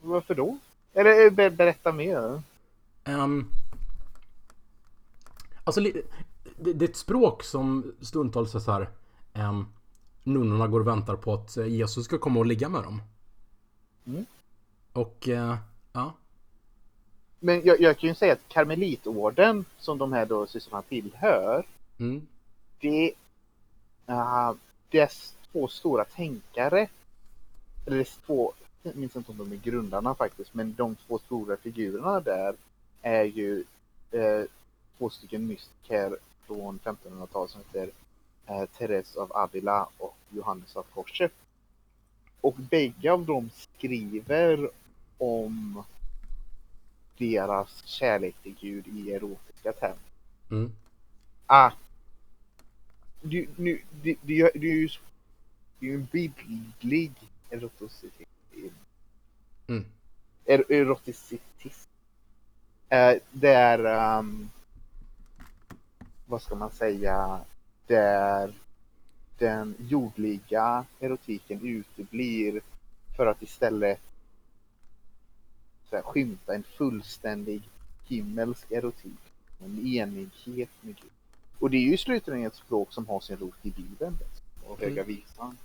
[0.00, 0.58] Varför då?
[0.92, 2.42] Eller eh, ber, berätta mer.
[3.04, 3.50] Um,
[5.64, 6.02] alltså det,
[6.56, 8.88] det är ett språk som stundtals är så här.
[9.34, 9.66] Um,
[10.22, 13.02] nunnorna går och väntar på att eh, Jesus ska komma och ligga med dem.
[14.06, 14.26] Mm.
[14.92, 15.56] Och eh,
[15.92, 16.12] ja.
[17.40, 21.64] Men jag, jag kan ju säga att karmelitorden som de här då systrarna tillhör,
[21.98, 22.26] Mm,
[22.80, 23.12] det
[24.06, 24.56] är
[24.90, 26.88] dess två stora tänkare,
[27.86, 32.20] eller två, jag minns inte om de är grundarna faktiskt, men de två stora figurerna
[32.20, 32.54] där
[33.02, 33.64] är ju
[34.10, 34.44] eh,
[34.98, 36.16] två stycken mystiker
[36.46, 37.90] från 1500-talet som heter
[38.46, 41.32] eh, Therese av Avila och Johannes av Korset.
[42.40, 44.70] Och bägge av dem skriver
[45.18, 45.82] om
[47.18, 49.96] deras kärlek till Gud i erotiska termer.
[50.50, 50.72] mm,
[51.46, 51.70] Ah.
[53.22, 54.88] Du, nu, det, det, det är ju
[55.78, 57.12] det är ju en bildlig
[57.50, 58.28] eroticitet.
[59.66, 59.84] Mm.
[60.44, 61.88] Er, eroticitet.
[62.88, 64.50] Eh, det är, ehm,
[66.26, 67.40] vad ska man säga,
[67.86, 68.54] där
[69.38, 72.60] den jordliga erotiken uteblir
[73.16, 74.00] för att istället
[75.90, 77.62] så här, skymta en fullständig
[78.04, 79.32] himmelsk erotik.
[79.64, 81.10] En enighet med Gud.
[81.58, 84.18] Och det är ju i slutändan ett språk som har sin rot i Bibeln
[84.64, 85.06] och Höga Mm.
[85.06, 85.56] Visan.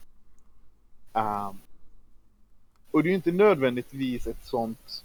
[1.13, 1.57] Um,
[2.91, 5.03] och det är ju inte nödvändigtvis ett sånt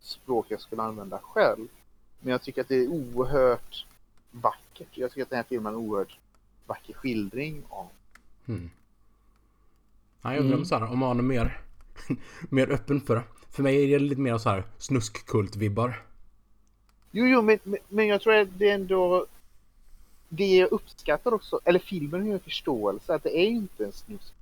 [0.00, 1.68] språk jag skulle använda själv.
[2.20, 3.86] Men jag tycker att det är oerhört
[4.30, 4.88] vackert.
[4.94, 6.18] Jag tycker att den här filmen är en oerhört
[6.66, 7.88] vacker skildring av
[8.46, 8.70] mm.
[10.22, 10.64] Ja, jag undrar Mm.
[10.64, 11.60] så här, om man är mer,
[12.50, 13.22] mer öppen för det.
[13.50, 16.02] För mig är det lite mer så här snuskkult-vibbar.
[17.10, 19.26] Jo, jo, men, men, jag tror att det är ändå...
[20.28, 23.92] Det jag uppskattar också, eller filmen har ju en förståelse att det är inte en
[23.92, 24.35] snuskkult.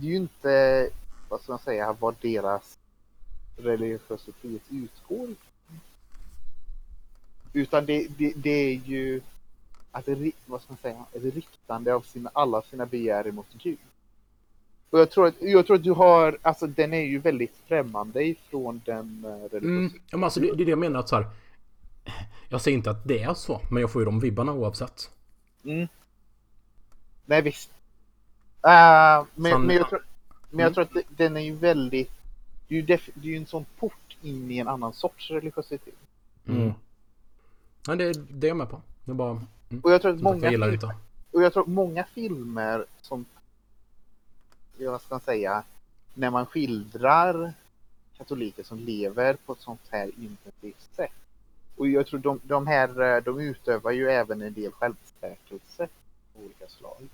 [0.00, 0.90] Det är ju inte,
[1.28, 2.78] vad ska man säga, vad deras
[3.56, 5.28] religiositet utgår.
[7.52, 9.20] Utan det, det, det är ju
[9.90, 10.08] att
[10.46, 13.78] vad ska man säga, ett riktande av sina, alla sina begär emot Gud.
[14.90, 18.24] Och jag tror, att, jag tror att du har, alltså den är ju väldigt främmande
[18.24, 21.08] ifrån den eh, religiösa Mm, ja, men alltså det, det är det jag menar att
[21.08, 21.26] så här.
[22.48, 25.10] Jag säger inte att det är så, men jag får ju de vibbarna oavsett.
[25.64, 25.88] Mm.
[27.24, 27.70] Nej visst.
[28.66, 29.88] Uh, men, Fan, men, jag ja.
[29.88, 30.02] tror,
[30.50, 32.10] men jag tror att den är ju väldigt...
[32.68, 35.30] Det är ju, def, det är ju en sån port in i en annan sorts
[35.30, 35.94] religiositet.
[36.46, 36.72] Mm.
[37.88, 38.80] Nej, det, det är jag med på.
[39.04, 39.30] Det är bara...
[39.70, 39.80] Mm.
[39.82, 40.96] Och jag tror att Som många, jag gillar det fil- inte.
[41.32, 43.24] och jag tror att många filmer som...
[44.76, 45.62] ja, Vad ska man säga?
[46.14, 47.52] När man skildrar
[48.18, 51.12] katoliker som lever på ett sånt här intensivt sätt.
[51.76, 55.82] Och jag tror de, de här, eh, de utövar ju även en del självspäkelse
[56.36, 57.08] av olika slag.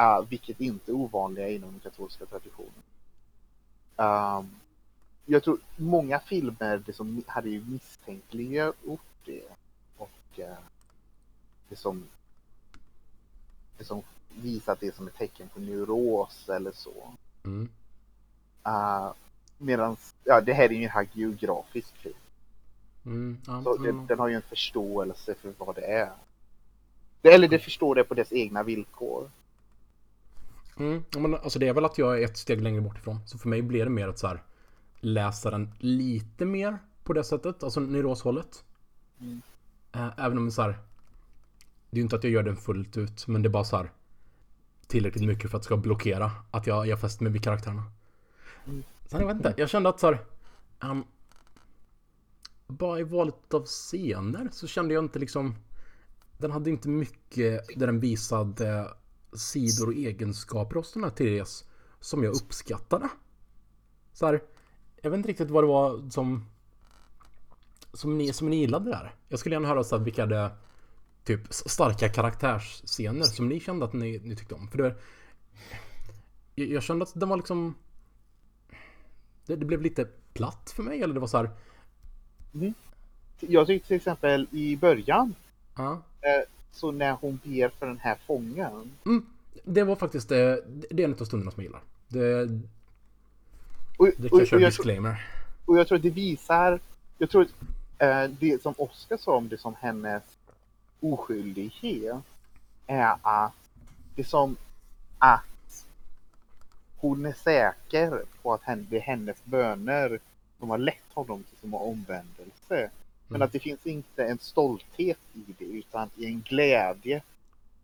[0.00, 2.82] Uh, vilket inte är ovanliga inom den katolska traditionen.
[3.96, 4.50] Um,
[5.26, 9.42] jag tror många filmer det som hade ju misstänkliggjort det.
[9.96, 10.56] Och eh,
[11.68, 12.04] det som
[13.78, 14.02] det som
[14.34, 17.12] visat det som ett tecken på neuros eller så.
[17.44, 17.68] Mm.
[18.66, 19.12] Uh,
[19.58, 22.14] Medan, ja det här är ju en hagiografisk film.
[23.06, 23.38] Mm.
[23.46, 26.12] Ja, Så den, den har ju en förståelse för vad det är.
[27.20, 29.30] Det- Eller det förstår det på dess egna villkor.
[30.76, 33.20] Mm, men alltså det är väl att jag är ett steg längre bort ifrån.
[33.26, 34.42] Så för mig blir det mer att så här
[35.00, 38.64] läsa den lite mer på det sättet, alltså neuroshållet.
[39.20, 39.42] Mm.
[39.92, 40.78] Eh, även om så här,
[41.90, 43.76] det är ju inte att jag gör den fullt ut, men det är bara så
[43.76, 43.90] här
[44.86, 47.84] tillräckligt mycket för att det ska blockera att jag, jag fäster mig vid karaktärerna.
[48.66, 48.82] Mm.
[49.06, 50.24] Sen jag vet inte, jag kände att så här,
[50.80, 51.04] ehm,
[52.66, 55.54] bara i valet av scener så kände jag inte liksom
[56.38, 58.94] den hade inte mycket där den visade
[59.32, 61.64] sidor och egenskaper hos den här Therese
[62.00, 63.08] som jag uppskattade.
[64.12, 64.42] Så här,
[65.02, 66.44] jag vet inte riktigt vad det var som
[67.92, 69.14] som ni, som ni gillade där.
[69.28, 70.50] Jag skulle gärna höra så här, vilka det
[71.24, 74.68] typ starka karaktärsscener som ni kände att ni, ni tyckte om.
[74.68, 74.94] För det,
[76.54, 77.74] jag, jag kände att den var liksom
[79.46, 81.50] det, det blev lite platt för mig eller det var så här.
[83.40, 85.34] Jag tyckte till exempel i början,
[85.76, 86.02] Ja,
[86.72, 88.92] så när hon ber för den här fången.
[89.06, 89.26] Mm,
[89.64, 91.82] det var faktiskt det, det är en av stunderna som jag gillar.
[92.08, 92.42] Det,
[93.96, 95.26] Och, det och, kan jag och, köra jag, disclaimer.
[95.64, 96.80] och jag tror att det visar,
[97.18, 97.50] jag tror att
[97.98, 100.22] eh, det som Oscar sa om det som hennes
[101.00, 102.24] oskyldighet
[102.86, 103.52] är att
[104.14, 104.56] det som
[105.18, 105.86] att
[106.96, 110.18] hon är säker på att det är hennes böner
[110.58, 112.90] som har lett honom till sin omvändelse.
[113.32, 113.46] Men Mm.
[113.46, 117.22] att det finns inte en stolthet i det utan i en glädje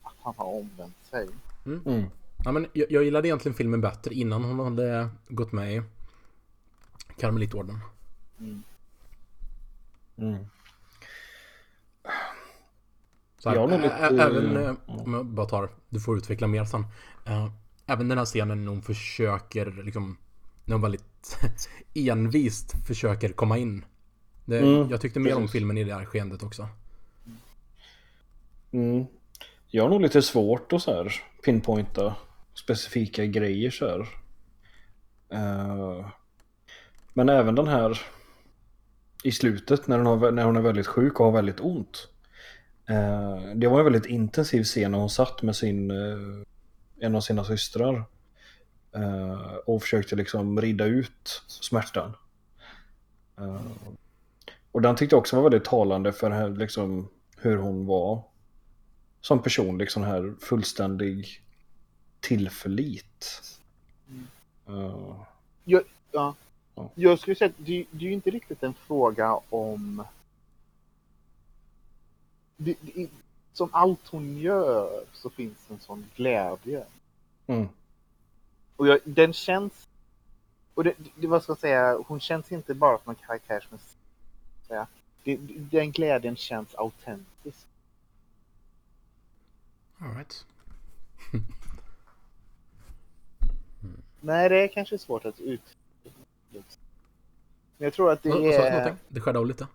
[0.03, 1.29] att han har omvänt sig.
[1.67, 2.05] Mm.
[2.45, 5.83] Ja, men jag, jag gillade egentligen filmen bättre innan hon hade gått med i
[7.21, 7.79] Karmelitorden.
[10.19, 10.47] Mm.
[13.39, 16.17] Så här, Jag har nog ä- lite- även, eh, om jag bara tar, du får
[16.19, 16.85] utveckla mer sen.
[17.27, 17.51] Eh,
[17.91, 20.17] Även den här scenen när hon försöker liksom,
[20.65, 21.39] när hon väldigt
[21.95, 23.85] envist försöker komma in.
[24.49, 26.69] Det, Mm, jag tyckte mer om filmen i det här skeendet också.
[28.71, 29.07] Mm.
[29.67, 32.15] Jag har nog lite svårt att så här pinpointa
[32.55, 34.09] specifika grejer så här.
[35.29, 36.09] Eh,
[37.13, 38.01] men även den här
[39.25, 42.09] i slutet när hon, har, när hon är väldigt sjuk och har väldigt ont.
[42.89, 46.45] Eh, det var en väldigt intensiv scen när hon satt med sin, eh,
[47.01, 48.05] en av sina systrar.
[49.67, 52.13] och försökte liksom rida ut smärtan.
[54.79, 58.23] Och den tyckte jag också var väldigt talande för här, liksom, hur hon var
[59.21, 61.43] som person, liksom här fullständig
[62.21, 63.43] tillförlit.
[64.67, 65.17] Eh,
[65.65, 66.35] Jag, ja.
[66.75, 66.91] Ja.
[66.95, 70.05] jag skulle säga att det, det är ju inte riktigt en fråga om...
[72.57, 73.09] Det, det,
[73.53, 76.85] som allt hon gör så finns en sån glädje.
[77.47, 77.69] mm,
[78.77, 79.89] Och jag, den känns...
[80.75, 83.75] Och det, det, vad ska jag säga, hon känns inte bara som en karaktär som
[83.75, 83.98] är...
[84.69, 84.87] Säga,
[85.71, 87.67] den glädjen känns autentisk.
[89.99, 90.47] All right.
[94.21, 95.77] Nej, det är kanske svårt att ut...
[96.51, 96.65] Men
[97.77, 98.97] jag tror att det är...
[99.09, 99.67] Det skärde av lite.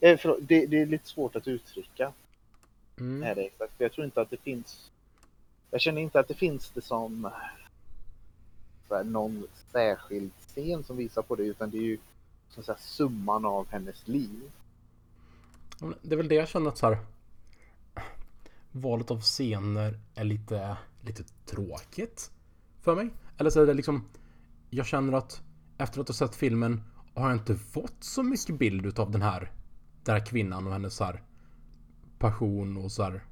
[0.00, 2.12] Eh, förlåt, det, det är lite svårt att uttrycka.
[3.00, 3.22] Mm.
[3.22, 3.72] är det exakt.
[3.78, 4.90] Jag tror inte att det finns...
[5.70, 7.30] Jag känner inte att det finns det som...
[9.04, 11.98] någon särskild scen som visar på det utan det är ju
[12.48, 14.50] så att säga, summan av hennes liv.
[16.02, 16.98] Det är väl det jag känner att så här.
[18.72, 22.30] Valet av scener är lite, lite tråkigt
[22.80, 23.10] för mig.
[23.36, 24.04] Eller så är det liksom.
[24.70, 25.42] Jag känner att
[25.78, 26.82] efter att ha sett filmen
[27.14, 29.52] har jag inte fått så mycket bild utav den här.
[30.04, 31.22] Den här kvinnan och hennes så här
[32.18, 33.24] passion och så här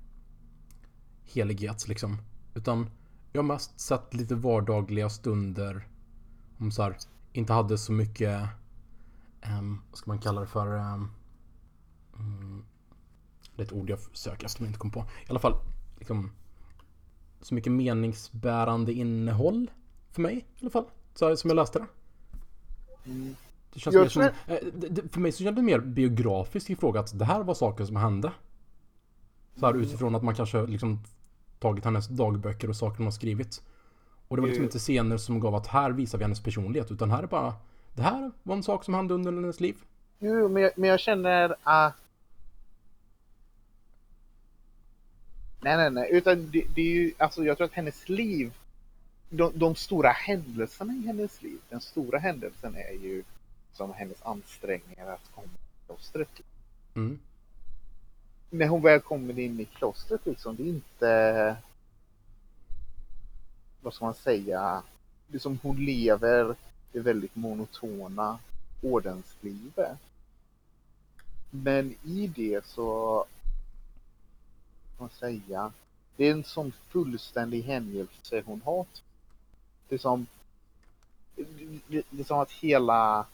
[1.24, 2.18] helighet liksom.
[2.54, 2.90] Utan
[3.32, 5.88] jag har mest sett lite vardagliga stunder.
[6.58, 6.96] Om så här
[7.32, 8.48] inte hade så mycket.
[9.42, 10.66] Um, vad ska man kalla det för?
[10.66, 12.64] mm,
[13.56, 15.00] det är ett ord jag söker efter men inte kom på.
[15.00, 15.58] I alla fall
[15.98, 16.30] liksom
[17.40, 19.70] så mycket meningsbärande innehåll
[20.10, 20.84] för mig i alla fall.
[21.14, 21.86] Så som jag läste det.
[23.72, 26.76] Det känns Jag mer som, eh, det, för mig så kändes det mer biografiskt i
[26.76, 28.32] fråga att det här var saker som hände.
[29.56, 31.02] Så här utifrån att man kanske liksom
[31.58, 33.62] tagit hennes dagböcker och saker hon har skrivit.
[34.28, 37.10] Och det var liksom inte scener som gav att här visar vi hennes personlighet utan
[37.10, 37.54] här är bara
[37.96, 39.76] Det här var en sak som hände under hennes liv.
[40.18, 41.94] Jo, men jag, men jag känner att...
[45.60, 46.08] Nej, nej, nej.
[46.12, 48.52] Utan det, det är ju, alltså jag tror att hennes liv,
[49.30, 53.24] de, de stora händelserna i hennes liv, den stora händelsen är ju
[53.72, 56.40] som hennes ansträngningar att komma till klostret.
[56.94, 57.18] Mm.
[58.50, 61.56] När hon väl kommer in i klostret liksom, det är inte...
[63.80, 64.82] Vad ska man säga?
[65.26, 66.56] Det är som hon lever
[66.92, 68.38] det väldigt monotona
[68.82, 69.98] ordenslivet.
[71.50, 73.26] Men i det så, vad
[74.98, 75.72] man säga,
[76.16, 78.86] det är en sån fullständig hängivelse hon har.
[79.88, 80.26] Det är som,
[81.88, 83.26] det är som att hela,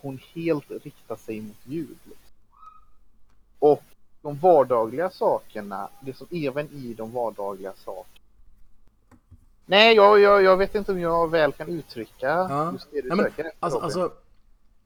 [0.00, 1.98] hon- helt riktar sig mot Gud.
[2.04, 2.36] Liksom.
[3.58, 3.82] Och
[4.22, 8.11] de vardagliga sakerna, det som även i de vardagliga sakerna.
[9.66, 12.72] Nej, jag, jag, jag vet inte om jag väl kan uttrycka Ja.
[12.72, 13.50] just det du men, söker.
[13.60, 14.12] Alltså, alltså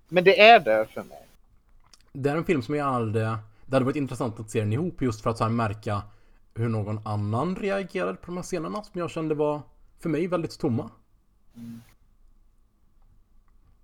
[0.09, 1.27] Men det är där för mig.
[2.13, 3.25] Det är en film som jag aldrig...
[3.67, 6.03] Det hade varit intressant att se den ihop just för att så här märka
[6.55, 9.63] hur någon annan reagerade på de här scenerna som jag kände var
[9.99, 10.91] för mig väldigt tomma.
[11.55, 11.81] Mm.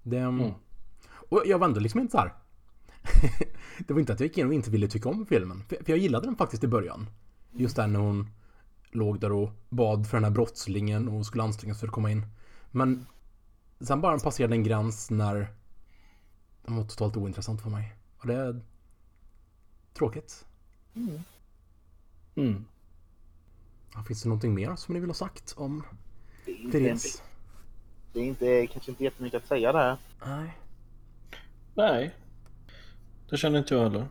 [0.03, 0.19] Det...
[0.19, 0.53] Mm.
[1.29, 2.33] Och jag vände liksom inte så här.
[3.79, 5.63] det var inte att jag gick in och inte ville tycka om filmen.
[5.69, 7.07] För jag gillade den faktiskt i början.
[7.53, 8.29] Just där när hon
[8.93, 12.11] låg där och bad för den här brottslingen och skulle anstränga sig för att komma
[12.11, 12.27] in.
[12.71, 13.07] Men
[13.81, 15.55] sen bara passerade en gräns när
[16.65, 17.97] den var totalt ointressant för mig.
[18.19, 18.61] Och det är
[19.95, 20.45] tråkigt.
[20.95, 21.21] Mm.
[22.35, 22.65] Mm.
[23.95, 25.83] Ja, Finns det någonting mer som ni vill ha sagt om
[26.45, 27.23] Det är inte, Therese?
[28.13, 29.97] det är inte, kanske inte jättemycket att säga där.
[30.27, 30.59] Nej.
[31.75, 32.15] Nej.
[33.31, 34.07] Det känner inte jag heller.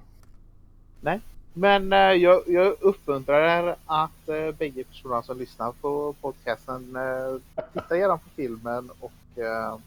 [1.53, 7.95] Men eh, jag, jag uppmuntrar att eh, bägge personerna som lyssnar på podcasten eh, tittar
[7.95, 9.77] gärna på filmen och eh,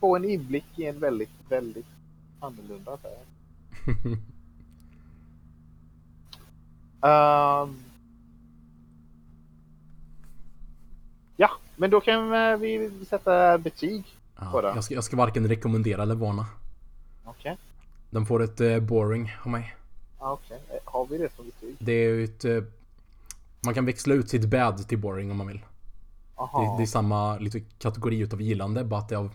[0.00, 1.86] få en inblick i en väldigt, väldigt
[2.40, 4.18] annorlunda värld.
[7.02, 7.76] Ehm.
[11.36, 14.04] ja, men då kan eh, vi sätta betyg.
[14.36, 14.74] Ja, Bara.
[14.74, 16.46] jag, ska, jag ska varken rekommendera eller varna.
[17.24, 17.56] Okej,
[18.10, 19.74] Den får ett eh, boring av mig.
[20.18, 20.60] Ja, okej.
[20.68, 21.76] Eh, Har vi det som betyg?
[21.78, 22.44] Det är ju ett...
[22.44, 22.62] Eh,
[23.60, 25.58] man kan växla ut sitt bad till boring om man vill.
[25.58, 26.76] Det, Aha.
[26.76, 29.34] det är samma lite kategori utav gillande, bara att det är av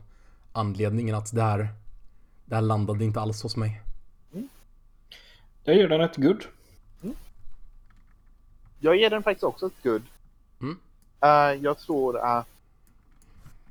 [0.52, 1.68] anledningen att det här...
[2.46, 3.82] Det här landade inte alls hos mig.
[5.64, 6.46] Jag ger den ett good.
[8.80, 10.02] Jag ger den faktiskt också ett good.
[10.62, 10.78] Mm.
[11.22, 12.48] Eh, jag tror att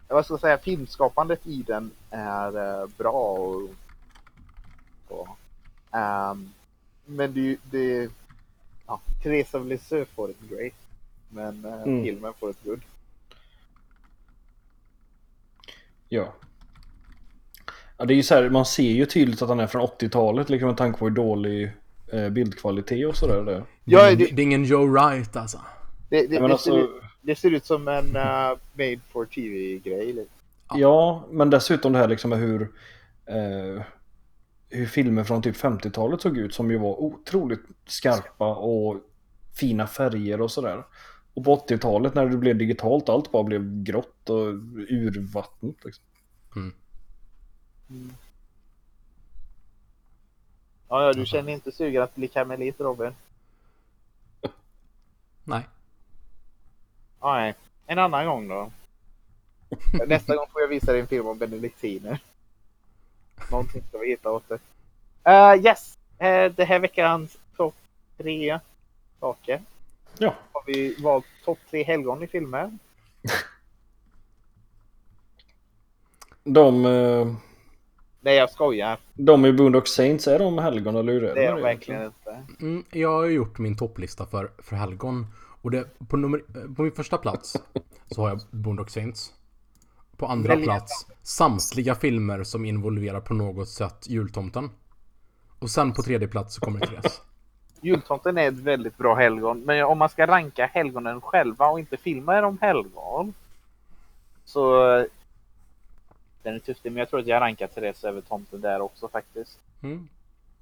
[0.08, 3.10] vad ska jag säga, filmskapandet i den är eh, bra.
[3.12, 3.70] Och,
[5.08, 5.28] och,
[5.90, 6.52] ehm,
[7.06, 8.10] men det, det
[8.86, 10.72] ja, Therese of Lisieux får ett great.
[11.28, 12.04] Men eh, Mm.
[12.04, 12.80] filmen får ett good.
[16.08, 16.32] Ja.
[17.98, 20.50] Ja, det är ju så här, man ser ju tydligt att han är från 80-talet
[20.50, 21.72] liksom med tanke på hur dålig
[22.12, 23.64] eh, bildkvalitet och sådär det är.
[23.84, 25.60] Ja, det, det- är ingen Joe Wright alltså.
[26.08, 29.24] Det, det, Ja, det, ser, alltså, ut, det ser ut som en uh, made for
[29.24, 30.06] TV-grej.
[30.06, 30.80] liksom.
[30.80, 32.62] ja, men dessutom det här liksom med hur
[33.26, 33.82] eh,
[34.72, 38.96] hur filmer från typ 50-talet såg ut som ju var otroligt skarpa och
[39.54, 40.84] fina färger och sådär.
[41.34, 44.48] Och på 80-talet när det blev digitalt allt bara blev grått och
[44.88, 46.04] urvattnat liksom.
[50.88, 53.14] Ja, ja, du känner inte sugen att bli karmelit Robin?
[55.44, 55.68] Nej.
[57.20, 57.54] Ja, nej.
[57.86, 58.70] En annan gång då.
[60.06, 62.20] Nästa gång får jag visa dig en film om benediktiner.
[63.50, 64.58] Någonting ska vi hitta åt det.
[65.30, 65.98] Uh, yes!
[66.12, 67.74] Uh, det här veckans topp
[68.18, 68.58] tre
[69.20, 69.62] saker.
[70.18, 72.78] Ja, Har vi valt topp tre helgon i filmer.
[76.44, 77.34] De, eh,
[78.20, 78.98] Nej, jag skojar.
[79.14, 82.04] de i Boondock Saints, är de helgon eller hur är Det är med de verkligen
[82.04, 82.44] inte.
[82.60, 85.26] Mm, jag har gjort min topplista för, för helgon.
[85.62, 86.38] Och det, på, nummer,
[86.76, 87.56] på min första plats
[88.10, 89.32] så har jag Boondock Saints.
[90.22, 94.70] På andra plats samtliga filmer som involverar på något sätt jultomten.
[95.58, 97.20] Och sen på tredje plats så kommer Therese.
[97.80, 99.60] Jultomten är ett väldigt bra helgon.
[99.60, 103.34] Men om man ska ranka helgonen själva och inte filma om helgon.
[104.44, 104.90] Så...
[104.98, 105.04] eh,
[106.42, 109.58] Den är tuff, men jag tror att jag rankar Therese över tomten där också faktiskt.
[109.82, 110.08] Mm.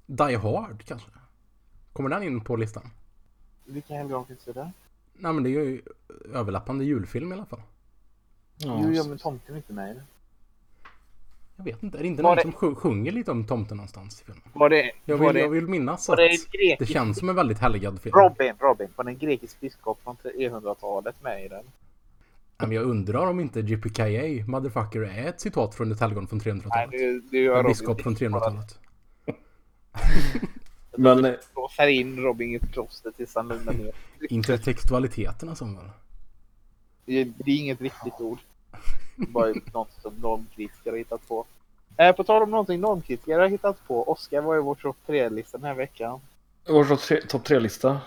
[0.05, 1.09] Die Hard kanske?
[1.93, 2.89] Kommer den in på listan?
[3.65, 4.71] Vilka helgon finns det där?
[5.13, 5.81] Nej men det är ju
[6.33, 7.61] överlappande julfilm i alla fall.
[8.65, 10.03] Ja, Jo, ja, men tomten är inte med i det.
[11.55, 13.77] Jag vet inte, är det inte Var någon det- som sj- sjunger lite om tomten
[13.77, 14.43] någonstans i filmen?
[14.53, 14.91] Var det...
[15.05, 16.91] Jag var vill, det, jag vill minnas var att det en det grekisk...
[16.93, 18.15] känns som en väldigt helgad film.
[18.15, 18.87] Robin, Robin.
[18.95, 21.63] Var det en grekisk biskop från 300-talet med i den?
[21.65, 26.39] Nej, Men jag undrar om inte JPKA, motherfucker, är ett citat från ett helgon från
[26.45, 26.91] Nej, 300-talet.
[26.91, 28.79] det, det gör En biskop från 300-talet.
[30.97, 33.91] Men eh, Blåser in Robin i ett kloster tills han lugnar ner.
[34.29, 35.89] Intertextualiteten som väl?
[37.05, 38.39] Det det är inget riktigt ord.
[39.27, 41.45] Bara något som normkritiker har hittat på.
[41.97, 44.03] Eh, på tal om någonting normkritiker har hittat på.
[44.11, 46.19] Oskar, vad är vår topp 3-lista den här veckan?
[46.67, 47.99] vår topp tre- topp tre-lista.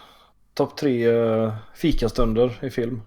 [0.54, 3.02] Topp tre uh, fikastunder i film.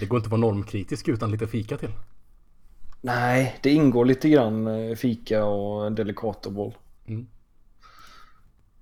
[0.00, 1.92] Det går inte att vara normkritisk utan lite fika till.
[3.00, 6.74] Nej, det ingår lite grann eh, fika och en delicatoboll.
[7.06, 7.26] Mm.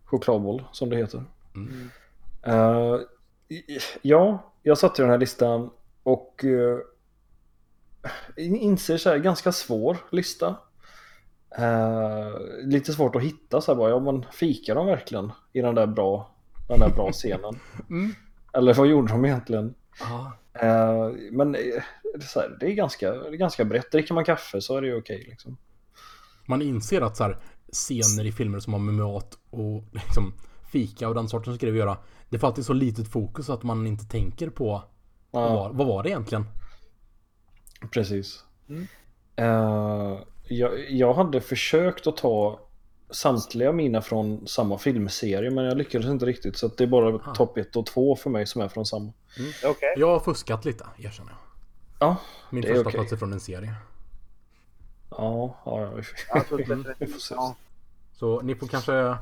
[0.05, 1.25] Chokladboll som det heter.
[1.55, 1.91] Mm.
[2.43, 3.01] Eh,
[4.03, 5.71] ja, jag satte den här listan
[6.03, 6.79] och uh,
[8.37, 10.57] inser så här, ganska svår lista.
[11.59, 15.75] Eh, lite svårt att hitta så här bara, ja men fikar de verkligen i den
[15.75, 16.31] där bra,
[16.69, 17.59] den där bra scenen?
[17.91, 18.15] Mm.
[18.53, 19.75] Eller vad gjorde de egentligen?
[20.01, 20.33] Ja.
[20.53, 21.61] Eh, men eh,
[22.03, 23.93] det är, så här, det är ganska, det är ganska brett.
[23.93, 25.57] Dricker man kaffe så är det ju okej liksom.
[26.47, 27.39] Man inser att så här,
[27.73, 30.33] scener i filmer som har med mat och liksom
[30.73, 31.97] fika och den sortens grejer att göra.
[32.29, 34.83] Det får alltid så litet fokus att man inte tänker på
[35.31, 36.45] vad, Ja, var, vad var det egentligen?
[37.91, 38.45] Precis.
[38.69, 38.87] Mm.
[39.37, 40.19] Eh,
[40.49, 42.61] jag, jag hade försökt att ta
[43.11, 47.15] samtliga mina från samma filmserie men jag lyckades inte riktigt så att det är bara
[47.15, 47.35] Ah.
[47.35, 49.13] topp 1 och 2 för mig som är från samma.
[49.65, 49.95] Okej.
[49.97, 51.39] Jag har fuskat lite, erkänner jag.
[52.09, 52.17] Ja,
[52.51, 52.99] Min Det är första okej.
[53.01, 53.75] plats är från en serie.
[55.11, 56.03] ja, ja, ja.
[56.31, 57.21] Alltså, vi får definitivt.
[57.23, 57.35] se.
[58.13, 59.17] Så ni får kanske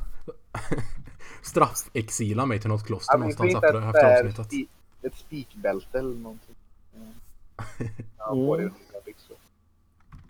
[1.43, 4.69] straffexila mig till något kloster Ja, någonstans efter, efter avsnittet.
[5.03, 6.56] ett spikbälte eller någonting.
[8.33, 8.49] Mm.
[8.59, 8.73] Mm.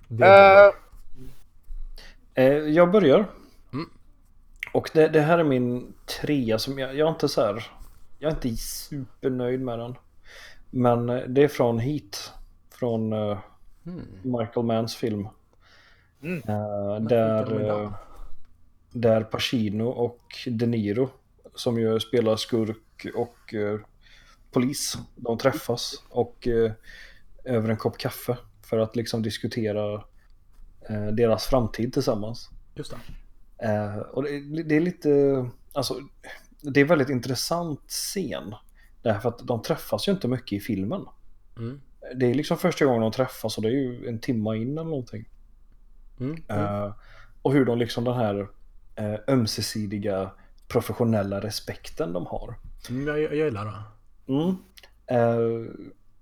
[0.09, 0.75] det är Eh,
[2.39, 3.27] Eh, jag börjar.
[3.73, 3.91] Mm.
[4.73, 7.71] Och det, det här är min trea som jag, jag är inte så här.
[8.19, 9.95] Jag är inte supernöjd med den.
[10.71, 12.33] Men eh, det är från Heat.
[12.71, 13.39] Från eh,
[13.87, 14.07] Mm.
[14.23, 15.29] Michael Manns film.
[16.23, 16.43] Mm.
[16.47, 17.93] Jag där, den.
[18.93, 21.09] där Pacino och De Niro
[21.55, 23.55] som ju spelar skurk och
[24.51, 24.99] polis.
[25.17, 26.49] De träffas och
[27.47, 29.95] över en kopp kaffe för att liksom diskutera
[30.89, 32.51] eh, deras framtid tillsammans.
[32.75, 32.99] Just det.
[33.69, 35.11] Eh, och det, det är lite,
[35.73, 36.01] alltså,
[36.63, 38.55] det är väldigt intressant scen.
[39.03, 41.05] Därför att de träffas ju inte mycket i filmen.
[41.57, 41.81] Mm.
[42.15, 44.91] Det är liksom första gången de träffas och det är ju en timma in eller
[44.91, 45.29] någonting.
[46.21, 46.45] Mm.
[46.49, 46.65] Mm.
[46.65, 46.95] Eh,
[47.43, 48.49] och hur de liksom den här
[48.97, 50.31] eh, ömsesidiga
[50.69, 52.55] professionella respekten de har.
[52.91, 53.83] Mm, jag, jag gillar det.
[54.33, 54.57] Mm.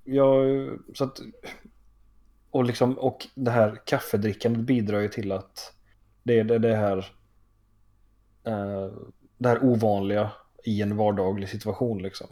[0.05, 1.21] Jag, så att,
[2.51, 5.75] och, liksom, och det här kaffedrickandet bidrar ju till att
[6.23, 6.99] det är det, det här
[8.45, 8.93] eh,
[9.39, 10.31] det här ovanliga
[10.65, 12.27] i en vardaglig situation liksom.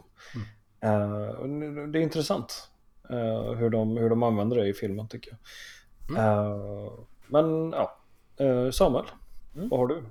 [0.79, 1.43] Eh,
[1.87, 2.69] det är intressant
[3.09, 5.37] eh, hur, de, hur de använder det i filmen tycker
[6.09, 6.17] jag.
[6.17, 6.91] Eh,
[7.27, 7.97] men ja,
[8.37, 9.05] eh, Samuel,
[9.55, 9.69] Mm.
[9.69, 10.03] vad har du?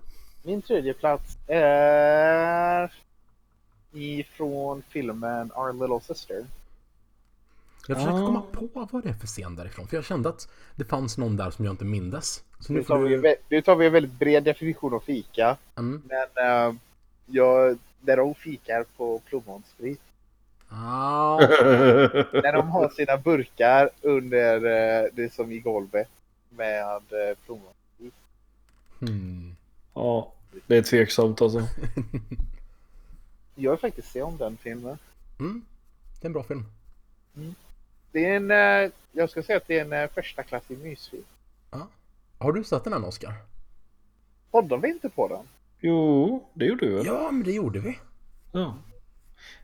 [0.43, 2.93] Min tredje plats är
[3.93, 6.47] ifrån filmen Our Little Sister.
[7.89, 8.27] Jag försökte Ah.
[8.27, 9.87] komma på vad det är för scen därifrån.
[9.87, 12.45] För jag kände att det fanns någon där som jag inte mindes.
[12.61, 13.35] Så nu Nu tar, vi, du...
[13.49, 15.57] nu tar vi en väldigt bred definition av fika.
[15.79, 16.03] Mm.
[16.09, 16.77] Men uh,
[17.27, 20.01] jag, där de fikar på plommonsprit.
[20.69, 21.39] Ah,
[22.33, 24.55] När de har sina burkar under
[25.05, 26.09] eh, det som i golvet
[26.51, 28.15] med uh, plommonsprit.
[29.01, 29.57] hmm.
[29.95, 30.33] ja,
[30.67, 31.63] det är tveksamt alltså.
[33.55, 34.99] Jag vill faktiskt se om den filmen.
[35.39, 35.63] mm.
[36.21, 36.65] Det är en bra film.
[38.13, 38.51] Det är en,
[38.85, 41.25] eh, jag ska säga att det är en uh, första klassig mysfilm.
[41.71, 41.89] Ja.
[42.39, 43.35] Har du sett den än Oscar?
[44.51, 45.47] Poddar vi inte på den?
[45.81, 47.07] Jo, det gjorde du väl?
[47.07, 47.99] Ja, men det gjorde vi.
[48.53, 48.75] Ja.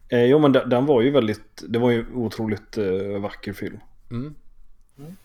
[0.09, 3.53] Eh, jo men den, den var ju väldigt, det var ju en otroligt eh, vacker
[3.53, 3.79] film.
[4.11, 4.35] Mm.
[4.99, 5.17] Mm.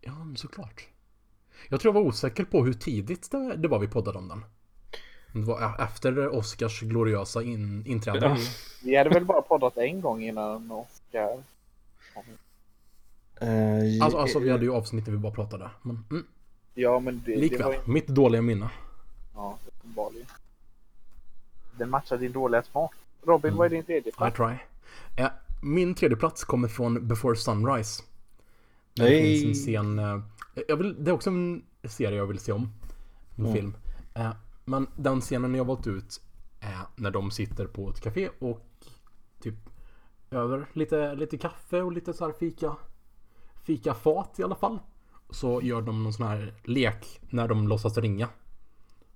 [0.00, 0.86] Ja, men såklart.
[1.68, 4.44] Jag tror jag var osäker på hur tidigt det, det var vi poddade om den.
[5.32, 8.26] Det var efter Oscars gloriösa in, inträde.
[8.26, 8.36] Ja.
[8.38, 8.48] i-
[8.84, 11.42] Vi hade väl bara poddat en gång innan Oscar.
[13.40, 15.70] Eh, Alltså, alltså vi hade ju avsnitt där vi bara pratade.
[15.82, 16.26] Men, mm,
[16.74, 17.78] Ja, men det, det likväl, var ju...
[17.92, 18.70] mitt dåliga minne.
[19.34, 20.26] Ja, uppenbarligen.
[21.78, 22.94] Den matchar din dåliga smak.
[23.22, 24.36] Robin, vad är din tredje I plats?
[24.36, 24.54] try.
[25.16, 25.30] Eh,
[25.62, 28.02] min tredje plats kommer från Before Sunrise.
[28.94, 29.40] Det Nej.
[29.40, 29.98] finns en scen...
[29.98, 30.20] eh,
[30.68, 32.72] Jag vill, det är också en serie jag vill se om.
[33.36, 33.54] En Mm.
[33.56, 33.74] film.
[34.14, 34.32] Eh,
[34.64, 36.20] men den scenen jag valt ut
[36.60, 38.66] är när de sitter på ett café och
[39.40, 39.54] typ
[40.30, 42.76] över lite, lite kaffe och lite så här fika.
[43.64, 44.78] Fikafat i alla fall.
[45.30, 48.28] Så gör de någon sån här lek när de låtsas ringa.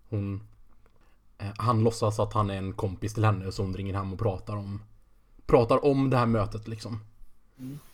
[0.09, 0.43] Hon...
[1.39, 4.19] Eh, han låtsas att han är en kompis till henne så hon ringer hem och
[4.19, 4.83] pratar om...
[5.47, 7.01] Pratar om det här mötet liksom.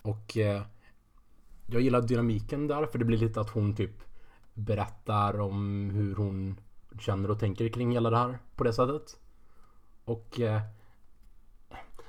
[0.03, 0.63] Och eh,
[1.67, 4.03] jag gillar dynamiken där för det blir lite att hon typ
[4.55, 6.61] berättar om hur hon
[7.01, 9.17] känner och tänker kring hela det här på det sättet.
[10.05, 10.61] Och eh,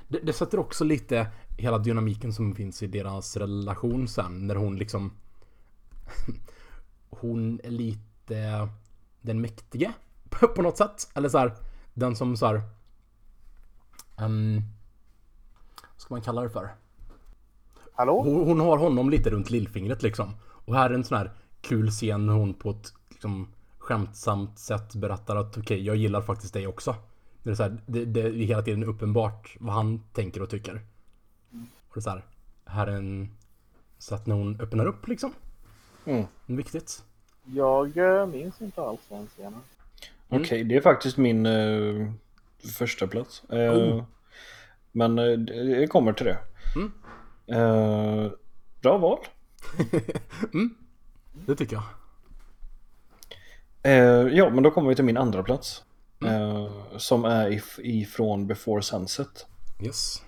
[0.07, 1.27] det, det sätter också lite
[1.57, 5.11] hela dynamiken som finns i deras relation sen när hon liksom
[7.09, 8.69] Hon är lite
[9.21, 9.93] den mäktige
[10.55, 11.09] på något sätt.
[11.13, 11.55] Eller så här,
[11.93, 12.61] den som så här.
[14.21, 14.61] Um,
[15.93, 16.69] vad ska man kalla det för?
[17.93, 18.21] Hallå?
[18.21, 20.33] Hon, hon har honom lite runt lillfingret liksom.
[20.43, 21.31] Och här är en sån här
[21.61, 26.53] kul scen när hon på ett liksom, skämtsamt sätt berättar att okej, jag gillar faktiskt
[26.53, 26.95] dig också.
[27.47, 30.81] Det är, så här, det, det är hela tiden uppenbart vad han tänker och tycker.
[31.87, 32.25] Och det är så här,
[32.65, 33.29] här är en
[33.97, 35.33] sätt när hon öppnar upp liksom.
[36.05, 36.25] Mm.
[36.45, 37.03] Viktigt.
[37.45, 39.61] Jag eh, minns inte alls den scenen.
[40.29, 42.11] Okej, det är faktiskt min eh,
[42.77, 43.43] första plats.
[43.49, 44.03] Eh, Oh.
[44.91, 46.39] Men eh, det kommer till det.
[46.75, 46.91] Mm.
[47.45, 48.31] Eh,
[48.81, 49.19] bra val.
[51.45, 51.83] Det tycker jag.
[53.83, 55.83] Eh, ja, men då kommer vi till min andra plats.
[56.25, 59.45] Eh, som är if- ifrån Before Sunset.
[59.85, 60.21] Yes.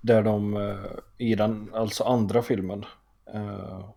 [0.00, 0.76] Där de eh,
[1.18, 2.84] i den, alltså andra filmen.
[3.34, 3.88] Eh,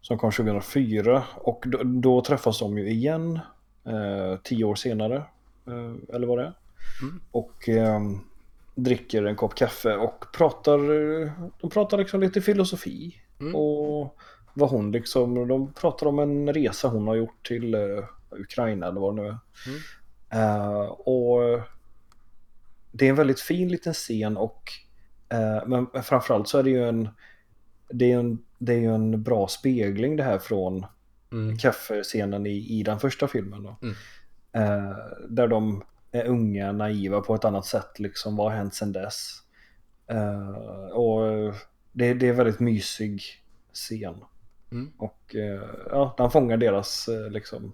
[0.00, 1.24] som kom 2004.
[1.34, 3.38] Och då, då träffas de ju igen.
[4.42, 5.22] Tio år senare.
[6.14, 6.52] Eller vad det är.
[7.30, 8.00] Och eh,
[8.74, 10.78] dricker en kopp kaffe och pratar.
[11.60, 13.16] De pratar liksom lite filosofi.
[13.54, 14.16] Och
[14.54, 15.48] vad hon liksom.
[15.48, 17.74] De pratar om en resa hon har gjort till
[18.30, 19.36] Ukraina eller vad det nu är.
[20.36, 21.60] Eh, och
[22.92, 24.62] det är en väldigt fin liten scen och
[25.28, 27.08] eh, men framförallt så är det ju en
[27.88, 30.86] det är en, det är ju en bra spegling det här från
[31.32, 31.58] Mm.
[31.58, 33.62] kaffescenen i, i den första filmen.
[33.62, 33.76] Då.
[33.82, 33.94] Mm.
[34.52, 34.96] Eh,
[35.28, 37.98] där de är unga, naiva på ett annat sätt.
[37.98, 39.42] Liksom, vad har hänt sedan dess?
[40.92, 41.22] Och
[41.92, 43.22] det, det är en väldigt mysig
[43.72, 44.24] scen.
[44.72, 44.92] Mm.
[44.98, 45.36] Och
[45.90, 47.72] ja, den fångar deras, liksom,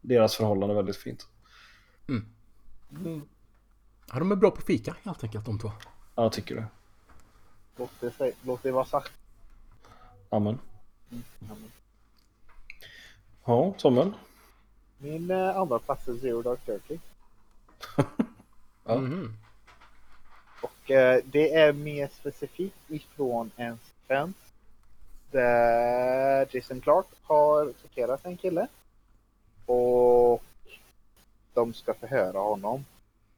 [0.00, 1.26] deras förhållande väldigt fint.
[4.12, 5.72] Ja, de är bra på fika helt enkelt de två.
[6.14, 6.66] Ja, jag tycker det.
[7.76, 9.12] Låt det, låt det vara sagt.
[10.30, 10.58] Amen.
[11.40, 11.72] Amen.
[13.44, 14.12] Ja, Samuel.
[14.98, 16.98] Min eh, andra plats är Zero Dark Thirty.
[18.84, 18.98] Ja.
[18.98, 19.36] Mhm.
[20.62, 24.36] Och eh, det är mer specifikt ifrån en sekvens
[25.30, 28.66] där Jason Clark har torterat en kille.
[29.66, 30.42] Och
[31.54, 32.84] de ska förhöra honom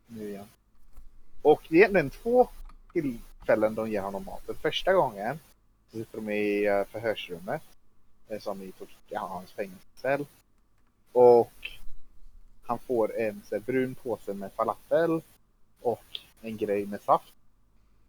[0.07, 0.49] nu igen.
[1.43, 2.49] Och det är egentligen två
[2.93, 4.43] tillfällen de ger honom mat.
[4.47, 5.41] Den första gången
[5.91, 7.63] så sitter de i eh, förhörsrummet
[8.29, 8.73] eh, som i
[9.09, 10.27] ja, hans fängelsecell.
[11.13, 11.71] Och
[12.63, 15.21] han får en så här, brun påse med falafel
[15.81, 17.35] och en grej med saft.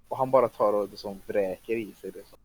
[0.08, 2.24] Och han bara tar och liksom vräker i sig det.
[2.30, 2.36] Så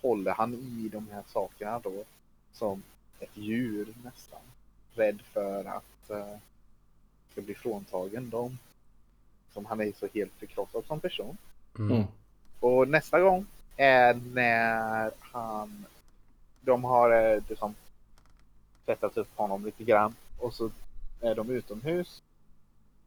[0.00, 2.04] håller han i de här sakerna då
[2.52, 2.82] som
[3.20, 4.40] ett djur nästan.
[4.94, 6.36] Rädd för att uh,
[7.32, 8.58] ska bli fråntagen dem.
[9.52, 11.36] Som han är så helt förkrossad som person.
[11.78, 11.96] Mm.
[11.96, 12.06] Mm.
[12.60, 15.86] Och nästa gång är när han...
[16.60, 17.74] De har eh, liksom
[18.84, 20.14] tvättat upp honom lite grann.
[20.38, 20.70] Och så
[21.20, 22.22] är de utomhus.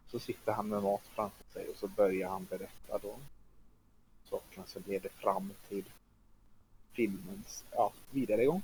[0.07, 3.15] Så sitter han med mat framför sig och så börjar han berätta då.
[4.29, 5.83] Sakerna som leder fram till
[6.91, 8.61] filmens ja, vidare gång.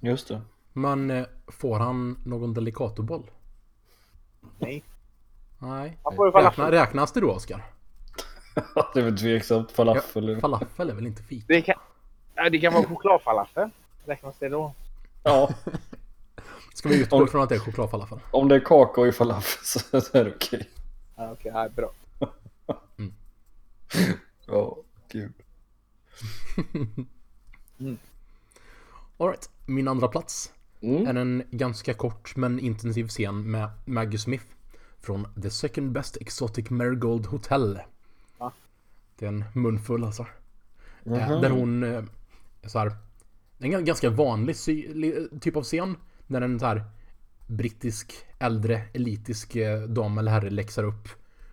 [0.00, 0.40] Just det.
[0.72, 3.30] Men eh, får han någon Delicatoboll?
[4.58, 4.84] Nej,
[5.58, 5.98] Nej.
[6.34, 7.64] Räkna, räknas det då Oskar?
[8.94, 9.72] det är väl tveksamt.
[9.72, 10.40] Falafel.
[10.40, 11.44] Falafel är väl inte fika?
[11.48, 11.74] Det kan,
[12.34, 13.70] ja, det kan vara chokladfalafel.
[14.04, 14.74] Räknas det då?
[15.22, 15.50] Ja,
[16.74, 18.18] Ska vi utgå från att det är chokladfalafel?
[18.30, 19.64] om det är kakao i falafel
[20.02, 20.70] så är det okej.
[21.16, 21.90] Ja, Okej, ja, bra.
[24.46, 24.76] Ja,
[25.08, 25.32] gud.
[29.18, 31.06] Alright, min andra plats Mm.
[31.06, 34.44] är en ganska kort men intensiv scen med Maggie Smith
[35.00, 37.80] från The Second Best Exotic Marigold Hotel.
[38.38, 38.52] Va?
[39.18, 40.22] Det är en munfull alltså.
[41.06, 41.40] Eh, Mhm.
[41.42, 42.02] Där hon, eh,
[42.66, 42.92] så här,
[43.58, 44.56] en gan- ganska vanlig
[45.40, 45.96] typ av scen.
[46.26, 46.84] När en så här
[47.46, 51.08] brittisk, äldre, elitisk eh, dam eller herre läxar upp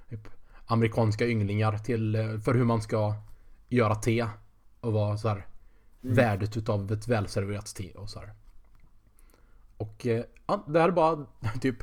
[0.09, 0.27] typ,
[0.65, 3.15] amerikanska ynglingar till, för hur man ska
[3.69, 4.27] göra te.
[4.79, 5.45] Och vara så här
[6.01, 8.33] värdet utav ett välserverat te och så här.
[9.77, 11.25] Och eh, ja, det här är bara
[11.61, 11.75] typ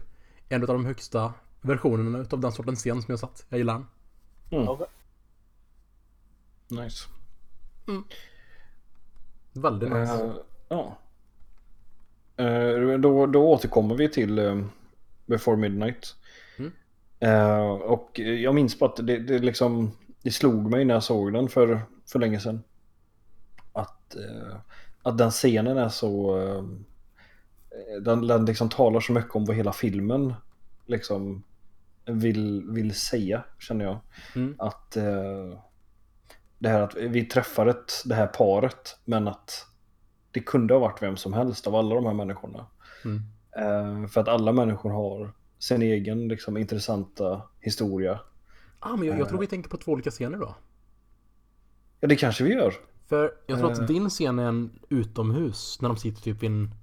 [0.49, 3.47] en av de högsta versionerna utav den sortens scen som jag satt.
[3.49, 3.75] Jag gillar
[4.51, 4.69] den.
[4.69, 4.87] Okej.
[6.69, 7.09] Nice.
[9.53, 10.25] Väldigt nice.
[10.25, 10.35] Eh,
[10.69, 10.99] ja.
[12.37, 14.65] Eh, då, då återkommer vi till eh,
[15.27, 16.17] Before Midnight.
[16.59, 16.73] Mm.
[17.19, 19.93] Eh, och jag minns på att det, det liksom
[20.23, 22.63] det slog mig när jag såg den för, för länge sedan.
[23.73, 24.17] Att,
[25.03, 26.39] att den scenen är så...
[27.75, 30.35] Eh, den, den liksom talar så mycket om vad hela filmen
[30.87, 31.43] liksom
[32.07, 33.99] vill, vill säga, känner jag.
[34.35, 34.55] Mm.
[34.59, 35.59] Att eh,
[36.59, 39.67] det här att vi träffar ett, det här paret, men att
[40.31, 42.67] det kunde ha varit vem som helst av alla de här människorna.
[43.05, 43.23] Mm.
[43.57, 48.21] Eh, för att alla människor har sin egen liksom, intressanta historia.
[48.81, 50.55] Ah, men jag, jag tror vi tänker på två olika scener då.
[52.01, 52.75] Ja, det kanske vi gör.
[53.09, 53.79] För jag tror Eh.
[53.79, 56.75] att din scen är en utomhus när de sitter typ vid en,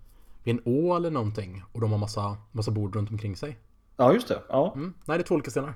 [0.43, 3.57] vid en å eller någonting och de har massa, massa bord runt omkring sig.
[3.97, 4.41] Ja, just det.
[4.49, 4.93] Ja, Mm.
[5.05, 5.73] Nej, det är två olika scener.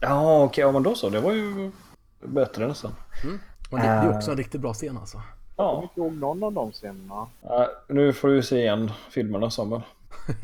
[0.00, 1.08] ja okej, ja, men då så.
[1.08, 1.70] Det var ju
[2.20, 2.92] bättre nästan.
[3.70, 4.16] Men det, det är Eh.
[4.16, 5.22] också en riktigt bra scen alltså.
[5.56, 7.26] Jag kommer Ja, inte ihåg någon av de scenerna.
[7.42, 9.82] eh, nu får du se igen filmerna Samuel.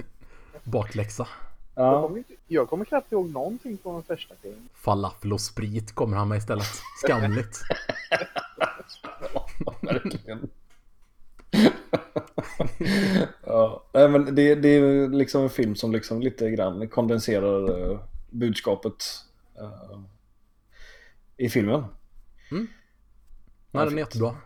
[0.64, 1.28] Bakläxa.
[1.74, 4.68] Jag Ja, kommer, inte, jag kommer knappt ihåg någonting från den första filmen.
[4.74, 6.66] Falafel och sprit kommer han med istället.
[7.04, 7.60] Skamligt.
[13.46, 17.98] ja, nej, men det, det är liksom en film som liksom lite grann kondenserar eh,
[18.30, 19.04] budskapet
[19.58, 20.00] eh,
[21.36, 21.84] i filmen.
[22.50, 22.66] Nej,
[23.80, 24.36] Ja, den är jättebra.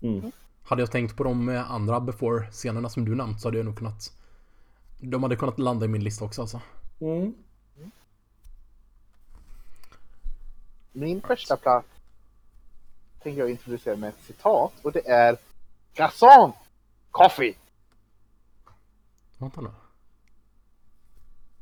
[0.00, 0.32] Mm.
[0.62, 3.78] Hade jag tänkt på de eh, andra before-scenerna som du nämnt så hade jag nog
[3.78, 4.12] kunnat...
[4.98, 6.60] De hade kunnat landa i min lista också alltså.
[7.00, 7.34] Mm.
[10.92, 11.88] Min första plats
[13.22, 15.36] tänker jag introducera med ett citat och det är
[15.94, 16.52] Garçon!
[17.10, 17.54] Coffee!
[19.38, 19.70] Vänta nu.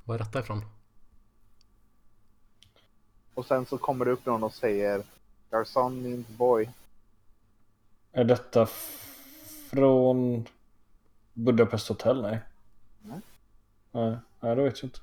[0.05, 0.64] Vad är detta ifrån?
[3.34, 5.03] Och sen så kommer det upp någon och säger
[5.51, 6.70] Garçon means boy.
[8.12, 8.66] Är detta
[9.70, 10.46] från
[11.32, 12.22] Budapest Hotel?
[12.22, 12.40] Nej.
[13.03, 13.20] Nej.
[13.92, 15.01] Nej, nej det vet jag inte.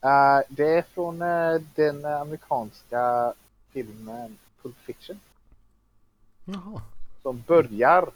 [0.00, 3.34] Eh, det är från eh, den amerikanska
[3.70, 5.20] filmen Pulp Fiction.
[6.44, 6.82] Jaha.
[7.22, 8.10] Som börjar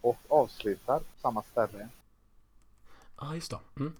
[0.00, 1.88] och avslutar på samma ställe.
[3.20, 3.58] Ja, ah, just det.
[3.76, 3.92] Mm.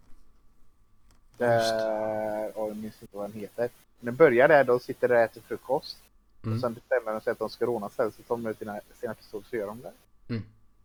[1.37, 3.71] Där, och jag minns inte vad den heter.
[3.99, 5.99] Men den börjar där, de sitter där och äter frukost.
[6.45, 6.55] Mm.
[6.55, 8.81] Och sen bestämmer de sig att de ska råna stället så tar de ut sina,
[9.01, 9.93] sina pistoler så gör de det.
[10.29, 10.43] Mm.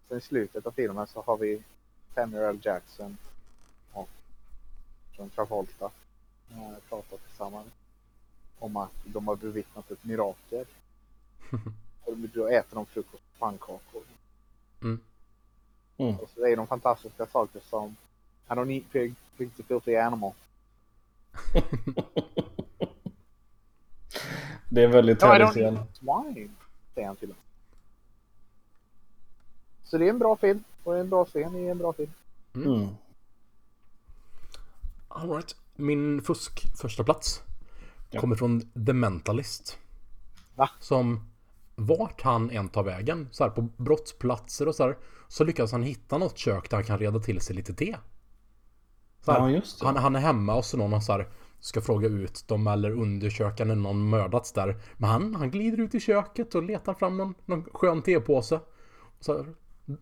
[0.07, 1.63] Sen i slutet av filmen så har vi
[2.15, 2.59] Samuel L.
[2.63, 3.17] Jackson
[3.93, 4.09] och
[5.17, 5.91] John Travolta
[6.51, 7.67] eh, pratar tillsammans
[8.59, 10.65] om att de har bevittnat ett mirakel.
[12.05, 14.03] och då äter de frukost och pannkakor.
[14.81, 14.99] Mm.
[15.97, 16.15] Mm.
[16.19, 17.95] Och så säger de fantastiska saker som
[18.49, 20.31] I don't eat pig, pig's a filthy animal.
[24.69, 25.75] Det är en väldigt No, I härlig don't scen.
[25.77, 25.97] eat
[26.33, 26.49] swine,
[26.93, 27.37] säger han till dem.
[29.83, 32.11] Så det är en bra film och en bra scen i en bra film.
[32.55, 32.87] Mm.
[35.07, 35.55] Alright.
[35.75, 37.41] Min fusk första plats
[38.09, 38.19] Ja.
[38.21, 39.77] kommer från The Mentalist.
[40.55, 40.69] Va?
[40.79, 41.30] Som
[41.85, 45.83] vart han än tar vägen, så här på brottsplatser och så här, så lyckas han
[45.83, 47.97] hitta något kök där han kan reda till sig lite te.
[49.25, 49.85] Så här, Ja, just det.
[49.85, 51.29] han, han är hemma och så någon så här,
[51.59, 54.77] ska fråga ut dem eller undersöka när någon mördats där.
[54.97, 58.59] Men han, han glider ut i köket och letar fram någon, någon skön tepåse.
[59.17, 59.45] Och så här,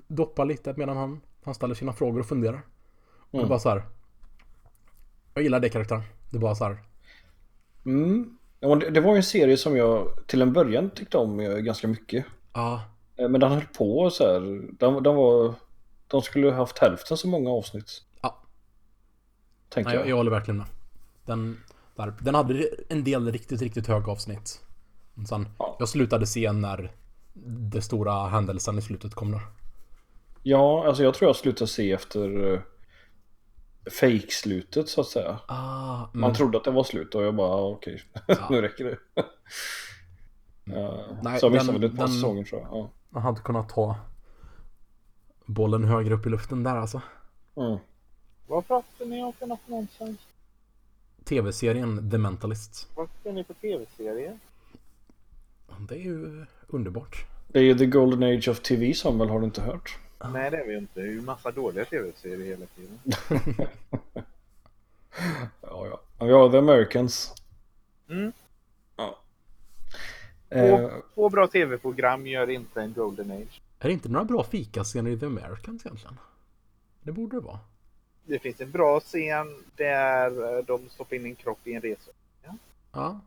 [0.08, 2.62] doppar lite medan han, han ställer sina frågor och funderar.
[3.32, 3.50] Och Mm.
[3.50, 3.84] bara så här.
[5.34, 6.02] Jag gillar det karaktären.
[6.30, 6.78] Det är bara så här.
[7.86, 8.38] Mm.
[8.60, 11.88] Ja, det, var ju en serie som jag till en början tyckte om eh, ganska
[11.88, 12.26] mycket.
[12.54, 12.82] Ja,
[13.20, 14.40] Eh, Men den höll på så här.
[14.80, 15.54] Den, den var...
[16.08, 18.04] De skulle ha haft hälften så många avsnitt.
[18.22, 18.44] Ja.
[19.70, 20.10] Tänker jag, jag.
[20.10, 20.68] jag håller verkligen med.
[21.26, 21.58] Den,
[21.96, 24.62] där, den hade en del riktigt, riktigt höga avsnitt.
[25.30, 25.76] Sen, Ja.
[25.80, 26.92] jag slutade se när
[27.44, 29.42] det stora händelsen i slutet kom där.
[30.44, 32.60] Ja, alltså jag tror jag slutade se efter uh,
[33.90, 35.40] fake-slutet så att säga.
[35.48, 36.36] Ah, Man mm.
[36.36, 38.48] trodde att det var slut och jag bara ah, okej, Ja.
[38.50, 38.98] nu räcker det.
[40.64, 42.70] Ja, Nej, så jag missade väl ett par den- säsonger tror jag.
[42.72, 42.90] Ja.
[43.10, 43.96] Man hade kunnat ha
[45.46, 47.02] bollen högre upp i luften där alltså.
[47.56, 47.78] Mm.
[48.48, 50.20] Vad pratar ni om för något nonsens?
[51.24, 52.88] Tv-serien The Mentalist.
[52.96, 54.40] Vad ser ni på tv-serier?
[55.80, 57.26] Det är ju underbart.
[57.48, 59.98] Det är ju the golden age of TV Samuel, har du inte hört?
[60.26, 61.00] Nej det är vi inte.
[61.00, 63.00] Det är ju massa dåliga tv-serier hela tiden.
[65.62, 66.02] Ja, ja.
[66.20, 67.34] Ja, Vi har The Americans.
[68.10, 68.32] Mm.
[68.96, 69.20] Ja.
[70.50, 73.62] Två, Eh, två bra tv-program gör inte en golden age.
[73.80, 76.18] Är det inte några bra fikascener i The Americans egentligen?
[77.02, 77.60] Det borde det vara.
[78.24, 82.12] Det finns en bra scen där eh, de stoppar in en kropp i en resa.
[82.92, 83.20] Ja.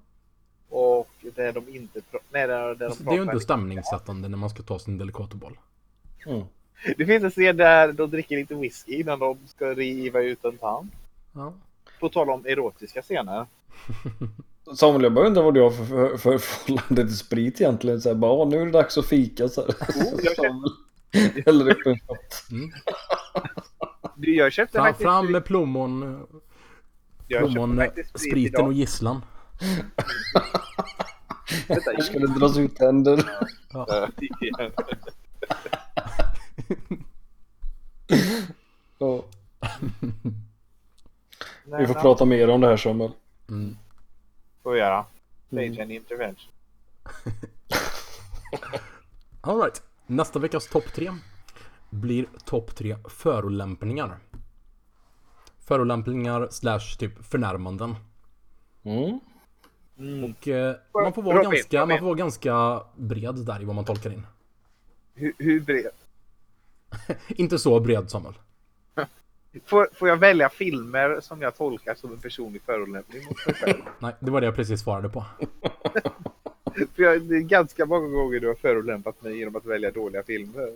[0.68, 4.38] Och där de inte nej, där, där de Alltså, det är ju inte stämningssättande när
[4.38, 5.58] man ska ta sin delikatoboll.
[6.26, 6.46] mm.
[6.96, 10.58] Det finns en scen där de dricker lite whisky innan de ska riva ut en
[10.58, 10.88] tand.
[11.32, 11.52] Ja.
[12.00, 13.46] På tal om erotiska scener.
[14.76, 18.00] Samuel, jag bara undrar vad du har för, för, för förhållande till sprit egentligen.
[18.00, 19.48] Så här, bara, "Åh, nu är det dags att fika.
[19.48, 19.68] Så här.
[19.70, 20.70] Oh, jag Samuel
[21.46, 22.44] häller upp en shot.
[24.16, 26.26] du, jag köpte Fram, faktiskt fram med plommon,
[27.28, 28.66] köpte plommon sprit spriten idag.
[28.66, 29.22] och gisslan.
[32.02, 33.30] Ska det dras ut tänder.
[33.72, 34.08] Ja.
[38.98, 39.24] Ja.
[41.78, 43.10] Vi får prata mer om det här Samuel.
[43.48, 43.76] Mm.
[44.62, 45.06] Får vi göra.
[45.52, 45.74] Mm.
[45.74, 46.52] Stage and intervention.
[49.40, 49.82] Alright.
[50.06, 51.12] Nästa veckas topp tre
[51.90, 54.18] blir topp tre förolämpningar.
[55.58, 57.96] Förolämpningar slash typ förnärmanden.
[58.82, 59.20] Mm.
[59.98, 60.24] Mm.
[60.24, 63.74] Och eh, man, får vara Robin, ganska, man får vara ganska bred där i vad
[63.74, 64.26] man tolkar in.
[65.14, 65.92] Hur, hur bred?
[67.28, 68.34] Inte så bred Samuel.
[69.64, 73.82] Får, får jag välja filmer som jag tolkar som en personlig förolämpning mot mig själv?
[73.98, 75.24] Nej, det var det jag precis svarade på.
[76.94, 80.22] För jag, det är ganska många gånger du har förolämpat mig genom att välja dåliga
[80.22, 80.72] filmer.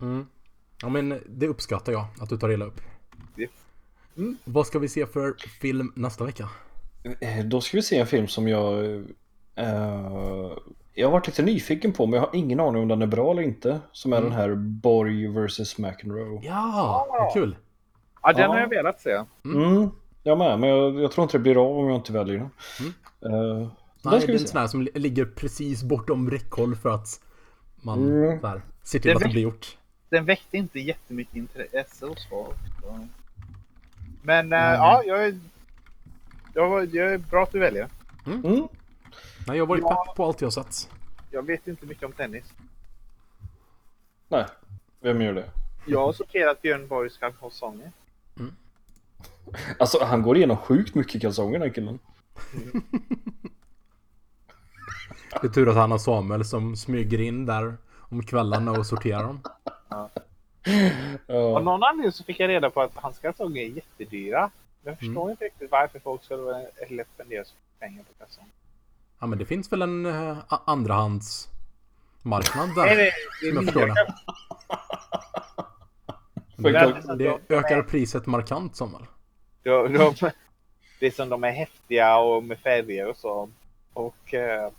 [0.00, 0.26] Mm.
[0.82, 2.80] Ja men det uppskattar jag att du tar illa upp.
[3.36, 3.50] Yes.
[4.16, 4.36] Mm.
[4.44, 6.48] Vad ska vi se för film nästa vecka?
[7.20, 8.94] Eh, Då ska vi se en film som jag...
[9.54, 10.52] eh,
[10.94, 13.30] jag har varit lite nyfiken på men jag har ingen aning om den är bra
[13.30, 13.80] eller inte.
[13.92, 14.30] Som är Mm.
[14.30, 16.40] den här Borg vs McEnroe.
[16.42, 17.56] Ja, vad kul!
[18.22, 18.48] Ja, den Ja.
[18.48, 19.24] har jag velat se.
[19.44, 19.90] Mm.
[20.22, 22.50] Jag med, men jag, jag tror inte det blir av om jag inte väljer den.
[22.80, 22.92] Mm.
[23.60, 23.68] Eh,
[24.04, 27.20] Nej, den det är en sån här som li- ligger precis bortom räckhåll för att
[27.80, 28.38] man Mm.
[28.42, 29.76] här, ser till Det att det blir gjort.
[30.08, 32.56] Den väckte inte jättemycket intresse hos folk.
[32.82, 33.06] så.
[34.22, 34.58] Men Mm.
[34.74, 35.38] ja, jag är,
[36.54, 37.88] jag, jag är bra att du väljer.
[38.26, 38.68] Mm.
[39.46, 40.04] Nej, jag har varit Ja.
[40.06, 40.88] pepp på allt jag har sett.
[41.30, 42.44] Jag vet inte mycket om tennis.
[44.28, 44.44] Nej,
[45.00, 45.50] vem gör det?
[45.86, 47.92] Jag har sorterat att Björn Borg ska ha sånger.
[49.78, 51.98] Alltså han går igenom sjukt mycket kalsonger den killen.
[55.40, 59.22] Det är tur att han har Samuel som smyger in där om kvällarna och sorterar
[59.22, 59.40] dem.
[59.88, 60.10] Av
[61.26, 61.60] Ja.
[61.60, 64.50] någon anledning så fick jag reda på att hans kalsonger är jättedyra.
[64.82, 65.30] Jag förstår Mm.
[65.30, 66.36] inte riktigt varför folk ska
[66.90, 68.50] lätt spendera så mycket pengar på kalsonger.
[69.22, 72.96] Ja men det finns väl en uh, andrahandsmarknad Nej, där.
[72.96, 73.86] nej, det är Som jag förstår
[77.16, 77.24] det.
[77.24, 79.02] Det de- ökar priset markant Samuel.
[79.62, 80.14] De, de,
[81.00, 83.50] det är som de är häftiga och med färger och så.
[83.92, 84.72] Och eh, jag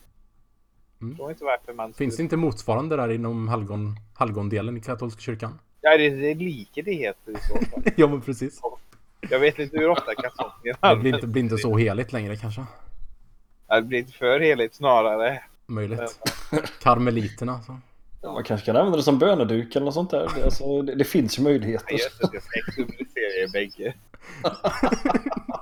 [1.09, 1.93] förstår inte varför man...
[1.93, 5.59] Finns det inte motsvarande där inom helgon, helgondelen i katolska kyrkan?
[5.81, 7.83] Ja, det, det är like det heter i så fall.
[7.95, 8.61] ja men precis.
[9.29, 12.65] Jag vet inte hur ofta kalsonger Det blir inte, blir inte så heligt längre kanske.
[13.67, 15.43] Ja, Det blir inte för heligt snarare.
[15.67, 16.19] Möjligt.
[16.81, 17.61] Karmeliterna.
[17.61, 17.79] Så.
[18.27, 20.31] Man kanske kan använda det som böneduk eller något sånt där.
[20.35, 21.85] Det, alltså, det, det finns ju möjligheter.
[21.91, 23.93] Jag just det, jag ska exkommunicera er bägge.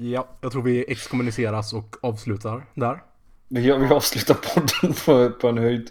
[0.00, 3.02] Ja, jag tror vi exkommuniceras och avslutar där.
[3.48, 5.90] Vi, vi avslutar podden på, på en höjd.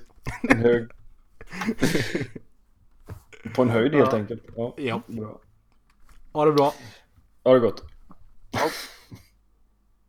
[0.49, 0.89] En hög.
[3.55, 4.17] På en höjd helt Ja.
[4.17, 4.43] enkelt.
[4.55, 5.01] Ja, Ja.
[5.07, 5.39] bra.
[6.31, 6.73] Ha det bra.
[7.43, 7.83] Ha det gott.
[8.51, 8.59] Ja.